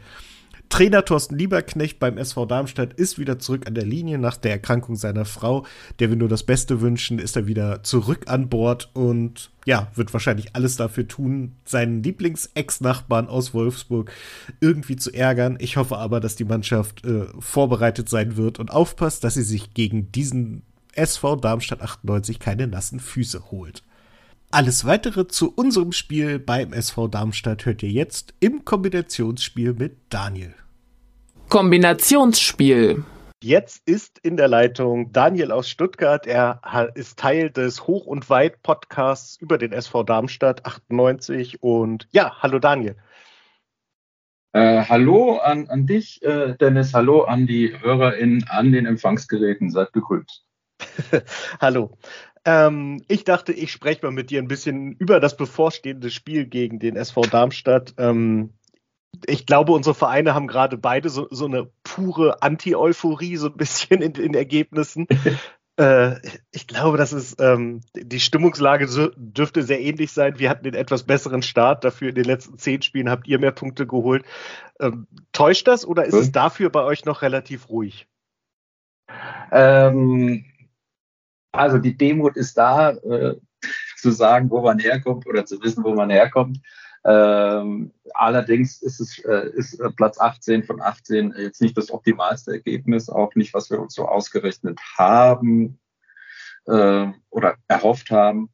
Trainer 0.72 1.04
Thorsten 1.04 1.38
Lieberknecht 1.38 2.00
beim 2.00 2.18
SV 2.18 2.46
Darmstadt 2.46 2.94
ist 2.94 3.20
wieder 3.20 3.40
zurück 3.40 3.68
an 3.68 3.76
der 3.76 3.86
Linie 3.86 4.18
nach 4.18 4.38
der 4.38 4.52
Erkrankung 4.52 4.96
seiner 4.96 5.26
Frau. 5.26 5.66
Der 6.00 6.10
wir 6.10 6.16
nur 6.16 6.30
das 6.30 6.44
Beste 6.44 6.80
wünschen, 6.80 7.20
ist 7.20 7.36
er 7.36 7.46
wieder 7.46 7.84
zurück 7.84 8.24
an 8.28 8.48
Bord 8.48 8.90
und 8.94 9.52
ja, 9.66 9.92
wird 9.96 10.14
wahrscheinlich 10.14 10.56
alles 10.56 10.78
dafür 10.78 11.10
tun, 11.10 11.52
seinen 11.66 12.02
Lieblings-Ex-Nachbarn 12.04 13.28
aus 13.28 13.54
Wolfsburg 13.54 14.12
irgendwie 14.62 14.96
zu 14.96 15.12
ärgern. 15.12 15.58
Ich 15.60 15.76
hoffe 15.76 15.98
aber, 15.98 16.22
dass 16.22 16.38
die 16.38 16.46
Mannschaft 16.46 17.06
äh, 17.06 17.26
vorbereitet 17.40 18.08
sein 18.08 18.38
wird 18.38 18.58
und 18.58 18.72
aufpasst, 18.72 19.26
dass 19.26 19.34
sie 19.34 19.44
sich 19.44 19.74
gegen 19.74 20.14
diesen 20.14 20.64
SV 20.94 21.36
Darmstadt 21.38 21.82
98 21.82 22.40
keine 22.40 22.68
nassen 22.68 23.00
Füße 23.00 23.52
holt. 23.52 23.84
Alles 24.52 24.86
weitere 24.86 25.28
zu 25.28 25.54
unserem 25.54 25.94
Spiel 25.94 26.38
beim 26.38 26.74
SV 26.74 27.08
Darmstadt 27.08 27.66
hört 27.66 27.84
ihr 27.84 27.90
jetzt 27.90 28.34
im 28.42 28.66
Kombinationsspiel 28.66 29.74
mit 29.74 29.98
Daniel. 30.10 30.54
Kombinationsspiel. 31.48 33.04
Jetzt 33.44 33.82
ist 33.88 34.20
in 34.20 34.38
der 34.38 34.48
Leitung 34.48 35.12
Daniel 35.14 35.52
aus 35.52 35.70
Stuttgart. 35.70 36.28
Er 36.28 36.62
ist 36.96 37.18
Teil 37.18 37.50
des 37.50 37.88
Hoch 37.88 38.06
und 38.06 38.30
Weit 38.30 38.62
Podcasts 38.62 39.38
über 39.42 39.58
den 39.58 39.72
SV 39.72 40.04
Darmstadt 40.04 40.66
98. 40.66 41.64
Und 41.64 42.08
ja, 42.12 42.36
hallo 42.42 42.60
Daniel. 42.60 42.96
Äh, 44.54 44.84
hallo 44.84 45.38
an, 45.38 45.70
an 45.70 45.88
dich, 45.88 46.22
äh, 46.24 46.56
Dennis. 46.58 46.94
Hallo 46.94 47.24
an 47.24 47.48
die 47.48 47.74
HörerInnen 47.80 48.46
an 48.50 48.72
den 48.74 48.86
Empfangsgeräten. 48.86 49.72
Seid 49.72 49.94
gegrüßt. 49.94 50.46
Hallo. 51.62 51.98
Ähm, 52.44 53.04
ich 53.08 53.24
dachte, 53.24 53.54
ich 53.54 53.72
spreche 53.72 54.06
mal 54.06 54.12
mit 54.12 54.30
dir 54.30 54.42
ein 54.42 54.48
bisschen 54.48 54.94
über 54.94 55.20
das 55.20 55.38
bevorstehende 55.38 56.10
Spiel 56.10 56.46
gegen 56.46 56.80
den 56.80 56.96
SV 56.96 57.22
Darmstadt. 57.22 57.94
Ähm, 57.98 58.54
ich 59.28 59.46
glaube, 59.46 59.74
unsere 59.74 59.94
Vereine 59.94 60.34
haben 60.34 60.48
gerade 60.48 60.78
beide 60.78 61.10
so, 61.10 61.28
so 61.30 61.46
eine 61.46 61.70
pure 61.84 62.42
Anti-Euphorie, 62.42 63.38
so 63.38 63.48
ein 63.48 63.58
bisschen 63.58 64.02
in 64.02 64.14
den 64.14 64.34
Ergebnissen. 64.34 65.08
äh, 65.78 66.16
ich 66.52 66.66
glaube, 66.66 66.98
das 66.98 67.14
ist 67.14 67.40
ähm, 67.40 67.82
die 67.96 68.20
Stimmungslage 68.20 68.88
dürfte 69.16 69.62
sehr 69.62 69.82
ähnlich 69.82 70.12
sein. 70.12 70.40
Wir 70.40 70.50
hatten 70.50 70.64
den 70.64 70.74
etwas 70.74 71.04
besseren 71.04 71.44
Start. 71.44 71.84
Dafür 71.84 72.10
in 72.10 72.16
den 72.16 72.26
letzten 72.26 72.58
zehn 72.58 72.82
Spielen 72.82 73.10
habt 73.10 73.28
ihr 73.28 73.38
mehr 73.38 73.52
Punkte 73.52 73.86
geholt. 73.86 74.26
Ähm, 74.80 75.06
täuscht 75.32 75.68
das 75.68 75.86
oder 75.86 76.06
ist 76.06 76.14
hm? 76.14 76.22
es 76.22 76.32
dafür 76.32 76.72
bei 76.72 76.84
euch 76.84 77.06
noch 77.06 77.22
relativ 77.22 77.70
ruhig? 77.70 78.08
Ähm, 79.52 80.46
also 81.52 81.78
die 81.78 81.98
Demut 81.98 82.38
ist 82.38 82.58
da, 82.58 82.92
äh, 82.92 83.36
zu 83.98 84.12
sagen, 84.12 84.50
wo 84.50 84.62
man 84.62 84.80
herkommt 84.80 85.28
oder 85.28 85.46
zu 85.46 85.62
wissen, 85.62 85.84
wo 85.84 85.94
man 85.94 86.10
herkommt. 86.10 86.60
Ähm, 87.04 87.92
allerdings 88.14 88.82
ist 88.82 89.00
es 89.00 89.20
äh, 89.26 89.50
ist 89.54 89.80
äh, 89.80 89.90
Platz 89.92 90.20
18 90.20 90.64
von 90.64 90.82
18 90.82 91.34
jetzt 91.38 91.62
nicht 91.62 91.78
das 91.78 91.92
optimalste 91.92 92.52
Ergebnis, 92.52 93.10
auch 93.10 93.34
nicht, 93.36 93.54
was 93.54 93.70
wir 93.72 93.80
uns 93.80 93.96
so 93.96 94.08
ausgerechnet 94.08 94.80
haben 94.98 95.80
äh, 96.68 97.08
oder 97.30 97.56
erhofft 97.68 98.12
haben. 98.12 98.50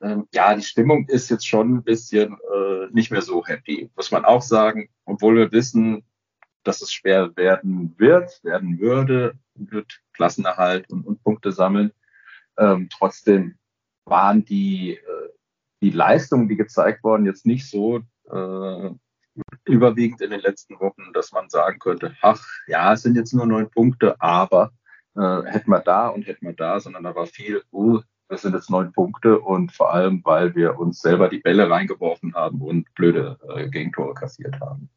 Ähm, 0.00 0.26
ja, 0.34 0.54
die 0.54 0.62
Stimmung 0.62 1.08
ist 1.08 1.30
jetzt 1.30 1.46
schon 1.46 1.76
ein 1.76 1.84
bisschen 1.84 2.34
äh, 2.34 2.86
nicht 2.92 3.10
mehr 3.10 3.22
so 3.22 3.44
happy, 3.46 3.90
muss 3.96 4.10
man 4.10 4.24
auch 4.24 4.42
sagen, 4.42 4.88
obwohl 5.04 5.36
wir 5.36 5.52
wissen, 5.52 6.04
dass 6.64 6.82
es 6.82 6.92
schwer 6.92 7.36
werden 7.36 7.94
wird, 7.98 8.42
werden 8.42 8.80
würde, 8.80 9.38
wird 9.54 10.00
Klassenerhalt 10.12 10.90
und, 10.90 11.06
und 11.06 11.22
Punkte 11.22 11.52
sammeln. 11.52 11.92
Ähm, 12.58 12.88
trotzdem 12.90 13.56
waren 14.04 14.44
die, 14.44 14.92
äh, 14.92 15.28
die 15.82 15.90
Leistungen, 15.90 16.48
die 16.48 16.56
gezeigt 16.56 17.04
wurden, 17.04 17.26
jetzt 17.26 17.46
nicht 17.46 17.68
so 17.68 18.00
äh, 18.30 18.90
überwiegend 19.64 20.20
in 20.20 20.30
den 20.30 20.40
letzten 20.40 20.78
Wochen, 20.80 21.12
dass 21.12 21.32
man 21.32 21.48
sagen 21.50 21.78
könnte, 21.78 22.16
ach 22.22 22.42
ja, 22.66 22.92
es 22.92 23.02
sind 23.02 23.16
jetzt 23.16 23.34
nur 23.34 23.46
neun 23.46 23.70
Punkte, 23.70 24.20
aber 24.20 24.72
äh, 25.14 25.42
hätten 25.44 25.70
wir 25.70 25.80
da 25.80 26.08
und 26.08 26.26
hätten 26.26 26.46
wir 26.46 26.54
da, 26.54 26.80
sondern 26.80 27.04
da 27.04 27.14
war 27.14 27.26
viel, 27.26 27.62
uh, 27.72 28.00
das 28.28 28.42
sind 28.42 28.54
jetzt 28.54 28.70
neun 28.70 28.92
Punkte 28.92 29.38
und 29.38 29.72
vor 29.72 29.92
allem, 29.92 30.22
weil 30.24 30.54
wir 30.54 30.78
uns 30.78 31.00
selber 31.00 31.28
die 31.28 31.38
Bälle 31.38 31.70
reingeworfen 31.70 32.34
haben 32.34 32.60
und 32.60 32.92
blöde 32.94 33.38
äh, 33.54 33.68
Gegentore 33.68 34.14
kassiert 34.14 34.58
haben. 34.60 34.88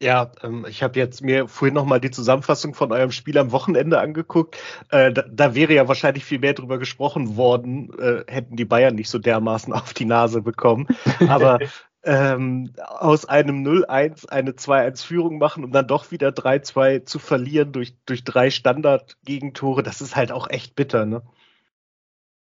Ja, 0.00 0.32
ähm, 0.42 0.66
ich 0.68 0.82
habe 0.82 0.98
jetzt 0.98 1.22
mir 1.22 1.48
vorhin 1.48 1.74
noch 1.74 1.84
mal 1.84 2.00
die 2.00 2.10
Zusammenfassung 2.10 2.74
von 2.74 2.92
eurem 2.92 3.10
Spiel 3.10 3.38
am 3.38 3.52
Wochenende 3.52 4.00
angeguckt. 4.00 4.56
Äh, 4.90 5.12
da, 5.12 5.22
da, 5.30 5.54
wäre 5.54 5.74
ja 5.74 5.88
wahrscheinlich 5.88 6.24
viel 6.24 6.38
mehr 6.38 6.54
drüber 6.54 6.78
gesprochen 6.78 7.36
worden, 7.36 7.90
äh, 7.98 8.24
hätten 8.26 8.56
die 8.56 8.64
Bayern 8.64 8.94
nicht 8.94 9.10
so 9.10 9.18
dermaßen 9.18 9.72
auf 9.72 9.94
die 9.94 10.04
Nase 10.04 10.42
bekommen. 10.42 10.86
Aber 11.28 11.58
ähm, 12.04 12.72
aus 12.78 13.24
einem 13.24 13.64
0-1 13.64 14.28
eine 14.28 14.52
2-1-Führung 14.52 15.38
machen 15.38 15.64
und 15.64 15.72
dann 15.72 15.86
doch 15.86 16.10
wieder 16.10 16.28
3-2 16.28 17.04
zu 17.04 17.18
verlieren 17.18 17.72
durch, 17.72 17.94
durch 18.06 18.24
drei 18.24 18.50
Standard-Gegentore, 18.50 19.82
das 19.82 20.00
ist 20.00 20.16
halt 20.16 20.32
auch 20.32 20.48
echt 20.50 20.76
bitter, 20.76 21.06
ne? 21.06 21.22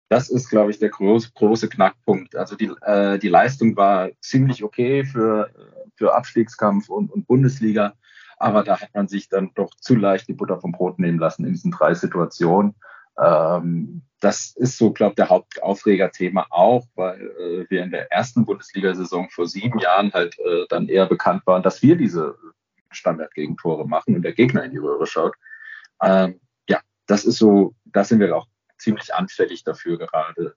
Das 0.08 0.30
ist, 0.30 0.48
glaube 0.48 0.70
ich, 0.70 0.78
der 0.78 0.88
groß, 0.88 1.34
große 1.34 1.68
Knackpunkt. 1.68 2.34
Also 2.34 2.56
die, 2.56 2.72
äh, 2.82 3.18
die 3.18 3.28
Leistung 3.28 3.76
war 3.76 4.10
ziemlich 4.20 4.64
okay 4.64 5.04
für 5.04 5.50
für 5.98 6.14
Abstiegskampf 6.14 6.88
und, 6.88 7.12
und 7.12 7.26
Bundesliga. 7.26 7.94
Aber 8.38 8.62
da 8.62 8.80
hat 8.80 8.94
man 8.94 9.08
sich 9.08 9.28
dann 9.28 9.50
doch 9.54 9.70
zu 9.80 9.96
leicht 9.96 10.28
die 10.28 10.32
Butter 10.32 10.60
vom 10.60 10.72
Brot 10.72 10.98
nehmen 11.00 11.18
lassen 11.18 11.44
in 11.44 11.52
diesen 11.52 11.72
drei 11.72 11.92
Situationen. 11.92 12.76
Ähm, 13.20 14.02
das 14.20 14.54
ist 14.56 14.78
so, 14.78 14.92
glaube 14.92 15.12
ich, 15.12 15.16
der 15.16 15.28
Hauptaufregerthema 15.28 16.46
auch, 16.50 16.86
weil 16.94 17.20
äh, 17.20 17.66
wir 17.68 17.82
in 17.82 17.90
der 17.90 18.10
ersten 18.12 18.44
Bundesliga-Saison 18.44 19.28
vor 19.30 19.46
sieben 19.48 19.80
Jahren 19.80 20.12
halt 20.12 20.38
äh, 20.38 20.66
dann 20.68 20.88
eher 20.88 21.06
bekannt 21.06 21.42
waren, 21.46 21.64
dass 21.64 21.82
wir 21.82 21.96
diese 21.96 22.36
Standardgegentore 22.90 23.86
machen 23.88 24.14
und 24.14 24.22
der 24.22 24.32
Gegner 24.32 24.62
in 24.64 24.70
die 24.70 24.78
Röhre 24.78 25.06
schaut. 25.06 25.34
Ähm, 26.00 26.40
ja, 26.68 26.80
das 27.06 27.24
ist 27.24 27.38
so, 27.38 27.74
da 27.86 28.04
sind 28.04 28.20
wir 28.20 28.36
auch 28.36 28.46
ziemlich 28.78 29.14
anfällig 29.14 29.64
dafür 29.64 29.98
gerade, 29.98 30.56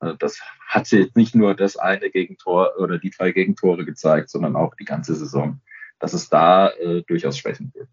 äh, 0.00 0.14
das 0.18 0.40
hat 0.66 0.86
sie 0.86 0.98
jetzt 1.00 1.16
nicht 1.16 1.34
nur 1.34 1.54
das 1.54 1.76
eine 1.76 2.10
Gegentor 2.10 2.74
oder 2.78 2.98
die 2.98 3.10
drei 3.10 3.32
Gegentore 3.32 3.84
gezeigt, 3.84 4.30
sondern 4.30 4.56
auch 4.56 4.74
die 4.74 4.84
ganze 4.84 5.14
Saison, 5.14 5.60
dass 5.98 6.12
es 6.12 6.28
da 6.28 6.70
äh, 6.70 7.02
durchaus 7.02 7.38
schwächen 7.38 7.72
wird. 7.74 7.88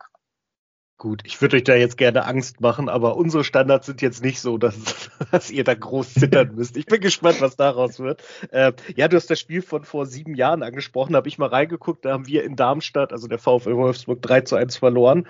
Gut, 0.98 1.24
ich 1.26 1.42
würde 1.42 1.58
euch 1.58 1.66
da 1.66 1.76
jetzt 1.76 1.98
gerne 1.98 2.26
Angst 2.26 2.62
machen, 2.62 2.88
aber 2.88 3.18
unsere 3.18 3.44
Standards 3.44 3.86
sind 3.86 4.02
jetzt 4.02 4.24
nicht 4.24 4.40
so, 4.40 4.58
dass, 4.58 5.10
dass 5.32 5.52
ihr 5.52 5.66
da 5.66 5.74
groß 5.74 6.14
zittern 6.14 6.56
müsst. 6.56 6.78
Ich 6.78 6.86
bin 6.86 7.02
gespannt, 7.02 7.42
was 7.42 7.58
daraus 7.58 8.00
wird. 8.00 8.24
Äh, 8.52 8.72
ja, 8.96 9.10
du 9.10 9.18
hast 9.18 9.30
das 9.30 9.40
Spiel 9.40 9.62
von 9.62 9.84
vor 9.84 10.06
sieben 10.06 10.36
Jahren 10.36 10.64
angesprochen, 10.64 11.18
habe 11.18 11.28
ich 11.28 11.38
mal 11.38 11.50
reingeguckt, 11.50 12.06
da 12.06 12.14
haben 12.14 12.28
wir 12.28 12.46
in 12.46 12.56
Darmstadt, 12.56 13.12
also 13.12 13.28
der 13.28 13.40
VfL 13.40 13.76
Wolfsburg, 13.76 14.22
3 14.22 14.42
zu 14.42 14.56
1 14.56 14.78
verloren. 14.78 15.28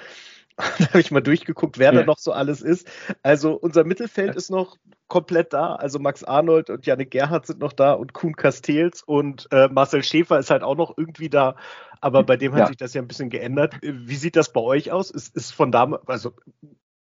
da 0.79 0.87
habe 0.87 1.01
ich 1.01 1.11
mal 1.11 1.21
durchgeguckt, 1.21 1.77
wer 1.79 1.93
ja. 1.93 1.99
da 1.99 2.05
noch 2.05 2.17
so 2.17 2.31
alles 2.31 2.61
ist. 2.61 2.87
Also 3.23 3.53
unser 3.53 3.83
Mittelfeld 3.83 4.35
ist 4.35 4.49
noch 4.49 4.77
komplett 5.07 5.53
da. 5.53 5.75
Also 5.75 5.99
Max 5.99 6.23
Arnold 6.23 6.69
und 6.69 6.85
Janik 6.85 7.11
Gerhardt 7.11 7.47
sind 7.47 7.59
noch 7.59 7.73
da 7.73 7.93
und 7.93 8.13
Kuhn 8.13 8.35
Castells 8.35 9.03
und 9.03 9.47
äh, 9.51 9.67
Marcel 9.67 10.03
Schäfer 10.03 10.39
ist 10.39 10.49
halt 10.49 10.63
auch 10.63 10.75
noch 10.75 10.97
irgendwie 10.97 11.29
da. 11.29 11.55
Aber 11.99 12.23
bei 12.23 12.37
dem 12.37 12.53
hat 12.53 12.59
ja. 12.59 12.67
sich 12.67 12.77
das 12.77 12.93
ja 12.93 13.01
ein 13.01 13.07
bisschen 13.07 13.29
geändert. 13.29 13.75
Wie 13.81 14.15
sieht 14.15 14.35
das 14.35 14.53
bei 14.53 14.61
euch 14.61 14.91
aus? 14.91 15.11
Ist, 15.11 15.35
ist 15.35 15.51
von 15.51 15.71
damals, 15.71 16.07
also 16.07 16.33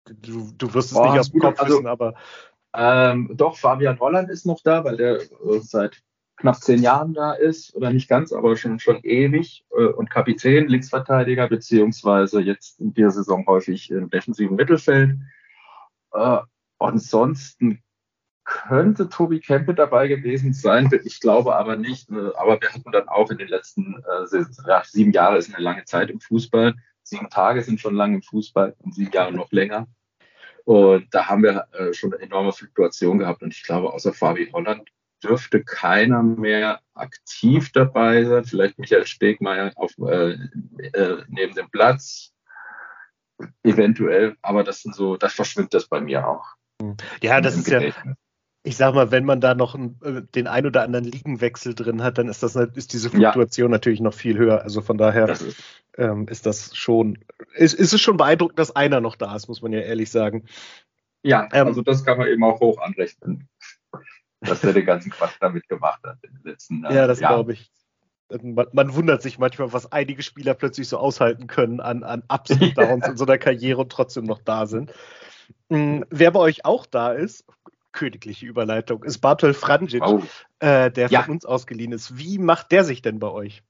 du, 0.05 0.51
du 0.57 0.73
wirst 0.73 0.91
es 0.91 0.97
Boah, 0.97 1.11
nicht 1.11 1.19
aus 1.19 1.31
dem 1.31 1.39
Kopf 1.39 1.59
also, 1.59 1.75
wissen, 1.75 1.87
aber. 1.87 2.15
Ähm, 2.73 3.31
doch, 3.33 3.55
Fabian 3.55 3.99
Holland 3.99 4.29
ist 4.29 4.45
noch 4.45 4.61
da, 4.61 4.83
weil 4.83 4.97
der 4.97 5.21
äh, 5.21 5.59
seit 5.61 6.03
knapp 6.37 6.57
zehn 6.57 6.81
Jahren 6.81 7.13
da 7.13 7.33
ist, 7.33 7.75
oder 7.75 7.91
nicht 7.91 8.09
ganz, 8.09 8.33
aber 8.33 8.55
schon, 8.57 8.79
schon 8.79 8.99
ewig 9.03 9.65
äh, 9.71 9.85
und 9.85 10.09
Kapitän, 10.09 10.67
Linksverteidiger, 10.67 11.47
beziehungsweise 11.47 12.41
jetzt 12.41 12.79
in 12.79 12.93
dieser 12.93 13.11
Saison 13.11 13.45
häufig 13.47 13.89
im 13.91 14.09
defensiven 14.09 14.55
Mittelfeld. 14.55 15.17
Äh, 16.13 16.37
ansonsten 16.79 17.81
könnte 18.43 19.09
Tobi 19.09 19.39
Kempe 19.39 19.73
dabei 19.73 20.07
gewesen 20.07 20.53
sein, 20.53 20.89
ich 21.03 21.19
glaube 21.19 21.55
aber 21.55 21.77
nicht. 21.77 22.09
Äh, 22.11 22.31
aber 22.35 22.59
wir 22.61 22.69
hatten 22.69 22.91
dann 22.91 23.07
auch 23.07 23.31
in 23.31 23.37
den 23.37 23.47
letzten 23.47 24.03
sieben 24.83 25.11
Jahre 25.11 25.37
ist 25.37 25.53
eine 25.53 25.63
lange 25.63 25.85
Zeit 25.85 26.09
im 26.09 26.19
Fußball. 26.19 26.75
Sieben 27.03 27.29
Tage 27.29 27.61
sind 27.61 27.79
schon 27.79 27.95
lang 27.95 28.13
im 28.15 28.23
Fußball 28.23 28.75
und 28.79 28.95
sieben 28.95 29.11
Jahre 29.11 29.31
noch 29.31 29.51
länger. 29.51 29.87
Und 30.65 31.13
da 31.13 31.27
haben 31.27 31.43
wir 31.43 31.67
äh, 31.73 31.93
schon 31.93 32.11
eine 32.11 32.23
enorme 32.23 32.51
Fluktuation 32.51 33.19
gehabt. 33.19 33.43
Und 33.43 33.53
ich 33.53 33.63
glaube, 33.63 33.93
außer 33.93 34.11
Fabi 34.11 34.49
Holland 34.51 34.89
dürfte 35.23 35.63
keiner 35.63 36.23
mehr 36.23 36.81
aktiv 36.93 37.71
dabei 37.71 38.23
sein. 38.25 38.45
Vielleicht 38.45 38.79
Michael 38.79 39.05
Stegmeier 39.05 39.71
auf, 39.75 39.91
äh, 39.99 40.33
äh, 40.93 41.23
neben 41.27 41.55
dem 41.55 41.69
Platz. 41.69 42.31
Eventuell, 43.63 44.37
aber 44.41 44.63
das 44.63 44.81
sind 44.81 44.95
so, 44.95 45.17
das 45.17 45.33
verschwimmt 45.33 45.73
das 45.73 45.87
bei 45.87 45.99
mir 45.99 46.25
auch. 46.25 46.45
Ja, 47.21 47.41
das 47.41 47.57
ist 47.57 47.65
Gedächtnis. 47.65 48.05
ja, 48.05 48.13
ich 48.63 48.77
sag 48.77 48.95
mal, 48.95 49.11
wenn 49.11 49.25
man 49.25 49.41
da 49.41 49.55
noch 49.55 49.75
äh, 49.75 50.21
den 50.33 50.47
ein 50.47 50.65
oder 50.65 50.83
anderen 50.83 51.05
Ligenwechsel 51.05 51.75
drin 51.75 52.01
hat, 52.01 52.17
dann 52.17 52.29
ist 52.29 52.41
das 52.41 52.55
ist 52.55 52.93
diese 52.93 53.09
Fluktuation 53.09 53.69
ja. 53.69 53.71
natürlich 53.71 53.99
noch 53.99 54.13
viel 54.13 54.37
höher. 54.37 54.63
Also 54.63 54.81
von 54.81 54.97
daher 54.97 55.27
das 55.27 55.41
ist, 55.41 55.63
ähm, 55.97 56.27
ist, 56.27 56.45
das 56.45 56.75
schon, 56.75 57.19
ist, 57.53 57.73
ist 57.73 57.93
es 57.93 58.01
schon 58.01 58.17
beeindruckend, 58.17 58.57
dass 58.57 58.75
einer 58.75 59.01
noch 59.01 59.15
da 59.15 59.35
ist, 59.35 59.47
muss 59.47 59.61
man 59.61 59.73
ja 59.73 59.81
ehrlich 59.81 60.09
sagen. 60.09 60.45
Ja, 61.23 61.47
ähm, 61.53 61.67
also 61.67 61.81
das 61.81 62.05
kann 62.05 62.17
man 62.17 62.27
eben 62.27 62.43
auch 62.43 62.59
hoch 62.59 62.79
anrechnen 62.79 63.47
dass 64.45 64.63
er 64.63 64.73
den 64.73 64.85
ganzen 64.85 65.11
Quatsch 65.11 65.35
damit 65.39 65.67
gemacht 65.67 66.01
hat 66.03 66.17
in 66.23 66.33
den 66.33 66.43
letzten 66.43 66.83
Jahren. 66.83 66.95
Ja, 66.95 67.07
das 67.07 67.19
glaube 67.19 67.53
ich. 67.53 67.71
Man, 68.41 68.67
man, 68.71 68.95
wundert 68.95 69.21
sich 69.21 69.37
manchmal, 69.37 69.71
was 69.71 69.91
einige 69.91 70.23
Spieler 70.23 70.55
plötzlich 70.55 70.87
so 70.87 70.97
aushalten 70.97 71.45
können 71.45 71.79
an, 71.79 72.03
an 72.03 72.23
Ups 72.27 72.51
und 72.51 72.59
Downs 72.77 73.07
in 73.07 73.17
so 73.17 73.25
einer 73.25 73.37
Karriere 73.37 73.81
und 73.81 73.91
trotzdem 73.91 74.23
noch 74.23 74.39
da 74.39 74.65
sind. 74.65 74.91
Mhm, 75.69 76.05
wer 76.09 76.31
bei 76.31 76.39
euch 76.39 76.65
auch 76.65 76.87
da 76.87 77.11
ist, 77.11 77.45
königliche 77.91 78.45
Überleitung, 78.47 79.03
ist 79.03 79.19
Bartol 79.19 79.53
Franjic, 79.53 80.03
oh. 80.03 80.23
äh, 80.59 80.91
der 80.91 81.09
ja. 81.09 81.23
von 81.23 81.35
uns 81.35 81.45
ausgeliehen 81.45 81.91
ist. 81.91 82.17
Wie 82.17 82.39
macht 82.39 82.71
der 82.71 82.83
sich 82.83 83.01
denn 83.01 83.19
bei 83.19 83.29
euch? 83.29 83.63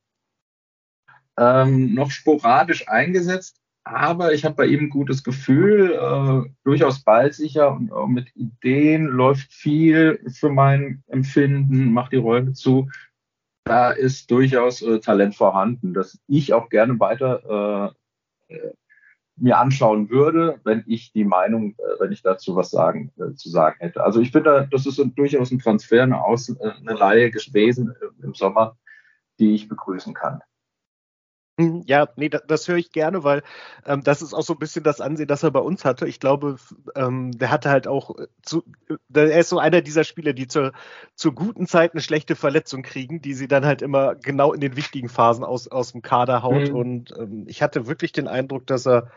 Ähm, 1.38 1.94
noch 1.94 2.12
sporadisch 2.12 2.88
eingesetzt, 2.88 3.62
aber 3.86 4.34
ich 4.34 4.44
habe 4.44 4.56
bei 4.56 4.66
ihm 4.66 4.86
ein 4.86 4.90
gutes 4.90 5.24
Gefühl, 5.24 5.94
äh, 5.94 6.50
durchaus 6.64 7.04
ballsicher 7.04 7.72
und 7.72 7.92
auch 7.92 8.08
mit 8.08 8.36
Ideen 8.36 9.06
läuft 9.06 9.54
viel 9.54 10.20
für 10.28 10.50
mein 10.50 11.04
Empfinden, 11.08 11.94
macht 11.94 12.12
die 12.12 12.18
Räume 12.18 12.54
zu. 12.54 12.90
Da 13.64 13.92
ist 13.92 14.32
durchaus 14.32 14.82
äh, 14.82 15.00
Talent 15.00 15.36
vorhanden, 15.36 15.94
das 15.94 16.20
ich 16.28 16.54
auch 16.54 16.70
gerne 16.70 17.00
weiter 17.00 17.94
äh, 18.50 18.56
äh 18.56 18.74
mir 19.38 19.58
anschauen 19.58 20.10
würde, 20.10 20.62
wenn 20.64 20.86
ich 20.88 21.12
die 21.12 21.26
Meinung, 21.26 21.76
äh, 21.78 22.00
wenn 22.00 22.12
ich 22.12 22.22
dazu 22.22 22.56
was 22.56 22.72
sagen, 22.72 23.12
äh, 23.18 23.34
zu 23.34 23.50
sagen 23.50 23.76
hätte. 23.80 24.04
Also 24.04 24.22
ich 24.22 24.32
finde, 24.32 24.68
das 24.72 24.86
ist 24.86 25.02
durchaus 25.16 25.52
ein 25.52 25.60
Transfer, 25.60 26.04
eine, 26.04 26.24
Aus, 26.24 26.50
eine 26.60 26.94
Laie 26.94 27.32
gewesen 27.32 27.94
im 28.24 28.34
Sommer, 28.34 28.78
die 29.38 29.54
ich 29.54 29.68
begrüßen 29.68 30.14
kann. 30.14 30.42
Mhm, 31.58 31.84
ja, 31.86 32.10
nee, 32.18 32.28
das, 32.28 32.44
das 32.48 32.68
höre 32.68 32.78
ich 32.78 32.92
gerne, 32.92 33.24
weil 33.24 33.42
ähm, 33.86 34.04
das 34.04 34.22
ist 34.22 34.34
auch 34.34 34.42
so 34.42 34.54
ein 34.54 34.60
bisschen 34.60 34.84
das 34.84 35.00
Ansehen, 35.00 35.28
das 35.28 35.44
er 35.44 35.52
bei 35.52 35.60
uns 35.60 35.86
hatte. 35.86 36.06
Ich 36.06 36.20
glaube, 36.20 36.58
ähm, 36.96 37.32
der 37.32 37.50
hatte 37.50 37.70
halt 37.70 37.88
auch, 37.88 38.18
äh, 38.18 38.28
zu, 38.42 38.64
der, 39.08 39.32
er 39.32 39.40
ist 39.40 39.50
so 39.50 39.60
einer 39.60 39.82
dieser 39.82 40.04
Spieler, 40.04 40.34
die 40.34 40.48
zur, 40.48 40.74
zur 41.16 41.34
guten 41.34 41.66
Zeit 41.66 41.94
eine 41.94 42.02
schlechte 42.02 42.36
Verletzung 42.36 42.82
kriegen, 42.84 43.22
die 43.22 43.34
sie 43.34 43.48
dann 43.48 43.66
halt 43.66 43.82
immer 43.82 44.16
genau 44.16 44.52
in 44.52 44.60
den 44.60 44.76
wichtigen 44.76 45.08
Phasen 45.08 45.46
aus, 45.46 45.70
aus 45.70 45.94
dem 45.94 46.02
Kader 46.02 46.44
haut. 46.44 46.70
Mhm. 46.70 46.76
Und 46.76 47.14
ähm, 47.18 47.46
ich 47.48 47.62
hatte 47.62 47.88
wirklich 47.88 48.12
den 48.12 48.28
Eindruck, 48.28 48.68
dass 48.68 48.86
er 48.86 49.10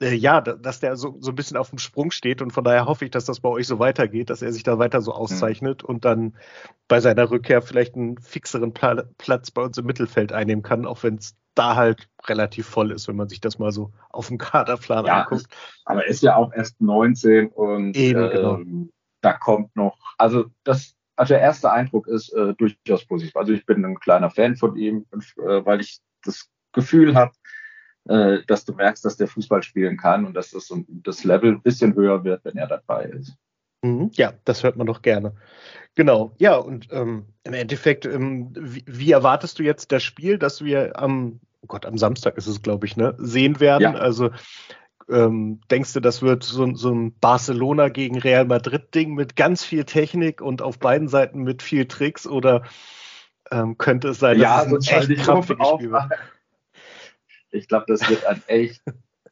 äh, 0.00 0.14
ja, 0.14 0.40
dass 0.40 0.80
der 0.80 0.96
so, 0.96 1.16
so 1.20 1.30
ein 1.30 1.34
bisschen 1.36 1.56
auf 1.56 1.70
dem 1.70 1.78
Sprung 1.78 2.10
steht 2.10 2.42
und 2.42 2.52
von 2.52 2.64
daher 2.64 2.86
hoffe 2.86 3.04
ich, 3.04 3.10
dass 3.10 3.26
das 3.26 3.40
bei 3.40 3.48
euch 3.48 3.66
so 3.66 3.78
weitergeht, 3.78 4.30
dass 4.30 4.42
er 4.42 4.52
sich 4.52 4.62
da 4.62 4.78
weiter 4.78 5.02
so 5.02 5.12
auszeichnet 5.12 5.82
mhm. 5.82 5.88
und 5.88 6.04
dann 6.04 6.36
bei 6.88 7.00
seiner 7.00 7.30
Rückkehr 7.30 7.62
vielleicht 7.62 7.94
einen 7.94 8.18
fixeren 8.18 8.72
Pla 8.72 9.04
Platz 9.18 9.50
bei 9.50 9.62
uns 9.62 9.78
im 9.78 9.86
Mittelfeld 9.86 10.32
einnehmen 10.32 10.62
kann, 10.62 10.86
auch 10.86 11.02
wenn 11.02 11.16
es 11.16 11.36
da 11.54 11.76
halt 11.76 12.08
relativ 12.26 12.66
voll 12.66 12.90
ist, 12.92 13.08
wenn 13.08 13.16
man 13.16 13.28
sich 13.28 13.40
das 13.40 13.58
mal 13.58 13.72
so 13.72 13.92
auf 14.10 14.28
dem 14.28 14.38
Kaderplan 14.38 15.06
ja, 15.06 15.22
anguckt. 15.22 15.46
Aber 15.84 16.04
er 16.04 16.10
ist 16.10 16.22
ja 16.22 16.36
auch 16.36 16.52
erst 16.52 16.80
19 16.80 17.48
und 17.48 17.96
Eben, 17.96 18.24
äh, 18.24 18.30
genau. 18.30 18.60
da 19.20 19.32
kommt 19.32 19.74
noch, 19.74 19.98
also 20.18 20.46
das, 20.64 20.94
also 21.16 21.34
der 21.34 21.42
erste 21.42 21.70
Eindruck 21.70 22.06
ist 22.06 22.32
äh, 22.32 22.54
durchaus 22.54 23.04
positiv. 23.04 23.36
Also 23.36 23.52
ich 23.52 23.66
bin 23.66 23.84
ein 23.84 23.98
kleiner 23.98 24.30
Fan 24.30 24.56
von 24.56 24.76
ihm, 24.76 25.06
äh, 25.12 25.64
weil 25.64 25.80
ich 25.80 26.00
das 26.24 26.48
Gefühl 26.72 27.14
habe, 27.14 27.32
äh, 28.08 28.38
dass 28.46 28.64
du 28.64 28.72
merkst, 28.72 29.04
dass 29.04 29.16
der 29.16 29.28
Fußball 29.28 29.62
spielen 29.62 29.96
kann 29.96 30.24
und 30.24 30.34
dass 30.34 30.50
das, 30.50 30.72
das 30.88 31.24
Level 31.24 31.52
ein 31.52 31.62
bisschen 31.62 31.94
höher 31.94 32.24
wird, 32.24 32.44
wenn 32.44 32.56
er 32.56 32.68
dabei 32.68 33.04
ist. 33.04 33.34
Mhm, 33.82 34.10
ja, 34.14 34.34
das 34.44 34.62
hört 34.62 34.76
man 34.76 34.86
doch 34.86 35.02
gerne. 35.02 35.34
Genau, 35.94 36.34
ja, 36.38 36.56
und 36.56 36.88
ähm, 36.92 37.26
im 37.44 37.54
Endeffekt, 37.54 38.06
ähm, 38.06 38.52
wie, 38.54 38.84
wie, 38.86 39.12
erwartest 39.12 39.58
du 39.58 39.62
jetzt 39.62 39.90
das 39.92 40.02
Spiel, 40.02 40.38
das 40.38 40.62
wir 40.62 40.98
am, 40.98 41.40
oh 41.62 41.66
Gott, 41.66 41.86
am 41.86 41.98
Samstag 41.98 42.36
ist 42.36 42.46
es, 42.46 42.62
glaube 42.62 42.86
ich, 42.86 42.96
ne, 42.96 43.14
sehen 43.18 43.58
werden? 43.58 43.82
Ja. 43.82 43.94
Also 43.94 44.30
ähm, 45.08 45.60
denkst 45.70 45.92
du, 45.94 46.00
das 46.00 46.22
wird 46.22 46.44
so, 46.44 46.74
so, 46.74 46.90
ein 46.92 47.18
Barcelona 47.18 47.88
gegen 47.88 48.18
Real 48.18 48.44
Madrid-Ding 48.44 49.14
mit 49.14 49.34
ganz 49.34 49.64
viel 49.64 49.84
Technik 49.84 50.40
und 50.40 50.62
auf 50.62 50.78
beiden 50.78 51.08
Seiten 51.08 51.42
mit 51.42 51.62
viel 51.62 51.86
Tricks 51.86 52.26
oder 52.26 52.62
ähm, 53.50 53.76
könnte 53.76 54.08
es 54.08 54.20
sein, 54.20 54.38
dass 54.38 54.68
ja, 54.68 54.76
es 54.76 54.88
ein 54.88 55.10
echt 55.10 55.24
krampfiges 55.24 55.68
Spiel 55.68 55.90
wird? 55.90 56.04
Ich 57.50 57.66
glaube, 57.66 57.86
das 57.88 58.08
wird 58.08 58.24
ein 58.26 58.42
echt, 58.46 58.82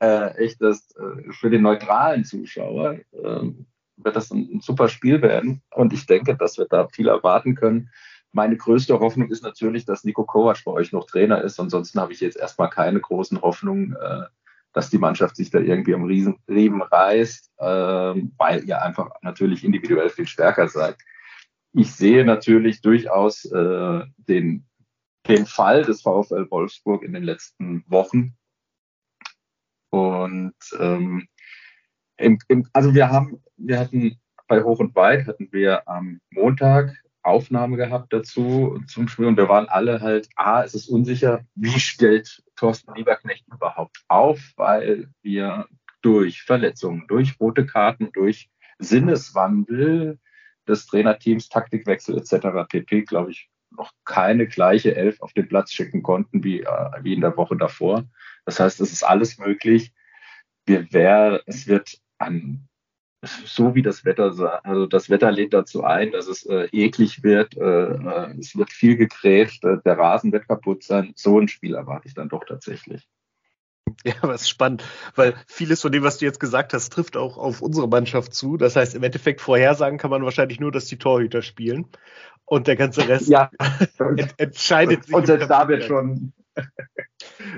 äh, 0.00 0.34
echtes 0.36 0.90
äh, 0.96 1.32
für 1.32 1.50
den 1.50 1.62
neutralen 1.62 2.24
Zuschauer 2.24 2.98
ähm, 3.12 3.66
wird 4.02 4.16
das 4.16 4.30
ein, 4.30 4.48
ein, 4.54 4.60
super 4.60 4.88
Spiel 4.88 5.22
werden. 5.22 5.62
Und 5.74 5.92
ich 5.92 6.06
denke, 6.06 6.36
dass 6.36 6.58
wir 6.58 6.66
da 6.66 6.88
viel 6.88 7.08
erwarten 7.08 7.54
können. 7.54 7.90
Meine 8.32 8.56
größte 8.56 8.98
Hoffnung 9.00 9.30
ist 9.30 9.42
natürlich, 9.42 9.84
dass 9.84 10.04
Nico 10.04 10.24
Kovac 10.24 10.62
bei 10.64 10.72
euch 10.72 10.92
noch 10.92 11.06
Trainer 11.06 11.42
ist. 11.42 11.58
Ansonsten 11.58 12.00
habe 12.00 12.12
ich 12.12 12.20
jetzt 12.20 12.36
erstmal 12.36 12.70
keine 12.70 13.00
großen 13.00 13.40
Hoffnungen, 13.40 13.96
äh, 14.00 14.24
dass 14.72 14.90
die 14.90 14.98
Mannschaft 14.98 15.36
sich 15.36 15.50
da 15.50 15.58
irgendwie 15.58 15.94
am 15.94 16.04
Riesen, 16.04 16.38
Riemen 16.48 16.82
reißt, 16.82 17.52
äh, 17.58 17.64
weil 17.64 18.64
ihr 18.64 18.82
einfach 18.82 19.10
natürlich 19.22 19.64
individuell 19.64 20.10
viel 20.10 20.26
stärker 20.26 20.68
seid. 20.68 20.96
Ich 21.72 21.94
sehe 21.94 22.24
natürlich 22.24 22.80
durchaus 22.82 23.44
äh, 23.46 24.04
den, 24.16 24.66
den 25.26 25.46
Fall 25.46 25.82
des 25.82 26.02
VfL 26.02 26.46
Wolfsburg 26.50 27.02
in 27.02 27.12
den 27.12 27.22
letzten 27.22 27.84
Wochen. 27.88 28.36
Und 29.90 30.54
ähm, 30.78 31.28
im, 32.18 32.38
im, 32.48 32.66
also 32.72 32.94
wir 32.94 33.10
haben, 33.10 33.42
wir 33.56 33.78
hatten 33.78 34.18
bei 34.46 34.62
Hoch 34.62 34.80
und 34.80 34.94
Weit 34.96 35.26
hatten 35.26 35.48
wir 35.52 35.88
am 35.88 36.20
Montag 36.30 36.94
Aufnahme 37.22 37.76
gehabt 37.76 38.12
dazu 38.12 38.80
zum 38.86 39.08
Spiel 39.08 39.26
und 39.26 39.36
wir 39.36 39.48
waren 39.48 39.68
alle 39.68 40.00
halt, 40.00 40.28
ah, 40.36 40.62
es 40.62 40.74
ist 40.74 40.88
unsicher, 40.88 41.44
wie 41.54 41.78
stellt 41.78 42.42
Thorsten 42.56 42.94
Lieberknecht 42.94 43.44
überhaupt 43.52 44.02
auf, 44.08 44.40
weil 44.56 45.08
wir 45.22 45.66
durch 46.00 46.42
Verletzungen, 46.42 47.04
durch 47.08 47.38
rote 47.38 47.66
Karten, 47.66 48.10
durch 48.12 48.50
Sinneswandel 48.78 50.18
des 50.66 50.86
Trainerteams, 50.86 51.48
Taktikwechsel 51.48 52.16
etc. 52.18 52.68
pp, 52.68 53.02
glaube 53.02 53.32
ich, 53.32 53.50
noch 53.70 53.92
keine 54.04 54.46
gleiche 54.46 54.94
Elf 54.96 55.20
auf 55.20 55.32
den 55.32 55.48
Platz 55.48 55.72
schicken 55.72 56.02
konnten 56.02 56.42
wie, 56.44 56.62
äh, 56.62 56.90
wie 57.02 57.14
in 57.14 57.20
der 57.20 57.36
Woche 57.36 57.56
davor. 57.56 58.04
Das 58.44 58.60
heißt, 58.60 58.80
es 58.80 58.92
ist 58.92 59.02
alles 59.02 59.38
möglich. 59.38 59.92
Wir 60.64 60.92
wär, 60.92 61.42
es 61.46 61.66
wird 61.66 61.98
an 62.18 62.68
so 63.44 63.74
wie 63.74 63.82
das 63.82 64.04
Wetter, 64.04 64.60
also 64.64 64.86
das 64.86 65.10
Wetter 65.10 65.32
lädt 65.32 65.52
dazu 65.52 65.82
ein, 65.82 66.12
dass 66.12 66.28
es 66.28 66.46
äh, 66.46 66.68
eklig 66.72 67.22
wird, 67.22 67.56
äh, 67.56 67.60
äh, 67.60 68.38
es 68.38 68.56
wird 68.56 68.70
viel 68.70 68.96
gegrätscht, 68.96 69.64
äh, 69.64 69.78
der 69.84 69.98
Rasen 69.98 70.32
wird 70.32 70.46
kaputt 70.46 70.84
sein. 70.84 71.12
So 71.16 71.38
ein 71.40 71.48
Spiel 71.48 71.74
erwarte 71.74 72.06
ich 72.06 72.14
dann 72.14 72.28
doch 72.28 72.44
tatsächlich. 72.44 73.08
Ja, 74.04 74.14
was 74.20 74.48
spannend, 74.48 74.84
weil 75.14 75.34
vieles 75.46 75.80
von 75.80 75.90
dem, 75.90 76.04
was 76.04 76.18
du 76.18 76.26
jetzt 76.26 76.40
gesagt 76.40 76.74
hast, 76.74 76.92
trifft 76.92 77.16
auch 77.16 77.38
auf 77.38 77.62
unsere 77.62 77.88
Mannschaft 77.88 78.34
zu. 78.34 78.56
Das 78.56 78.76
heißt, 78.76 78.94
im 78.94 79.02
Endeffekt 79.02 79.40
vorhersagen 79.40 79.98
kann 79.98 80.10
man 80.10 80.22
wahrscheinlich 80.22 80.60
nur, 80.60 80.70
dass 80.70 80.86
die 80.86 80.98
Torhüter 80.98 81.42
spielen 81.42 81.86
und 82.44 82.66
der 82.66 82.76
ganze 82.76 83.08
Rest 83.08 83.28
ja. 83.28 83.50
ent 83.98 84.34
entscheidet 84.36 85.06
sich. 85.06 85.14
Und 85.14 85.26
selbst 85.26 85.50
da 85.50 85.68
wird 85.68 85.84
schon, 85.84 86.32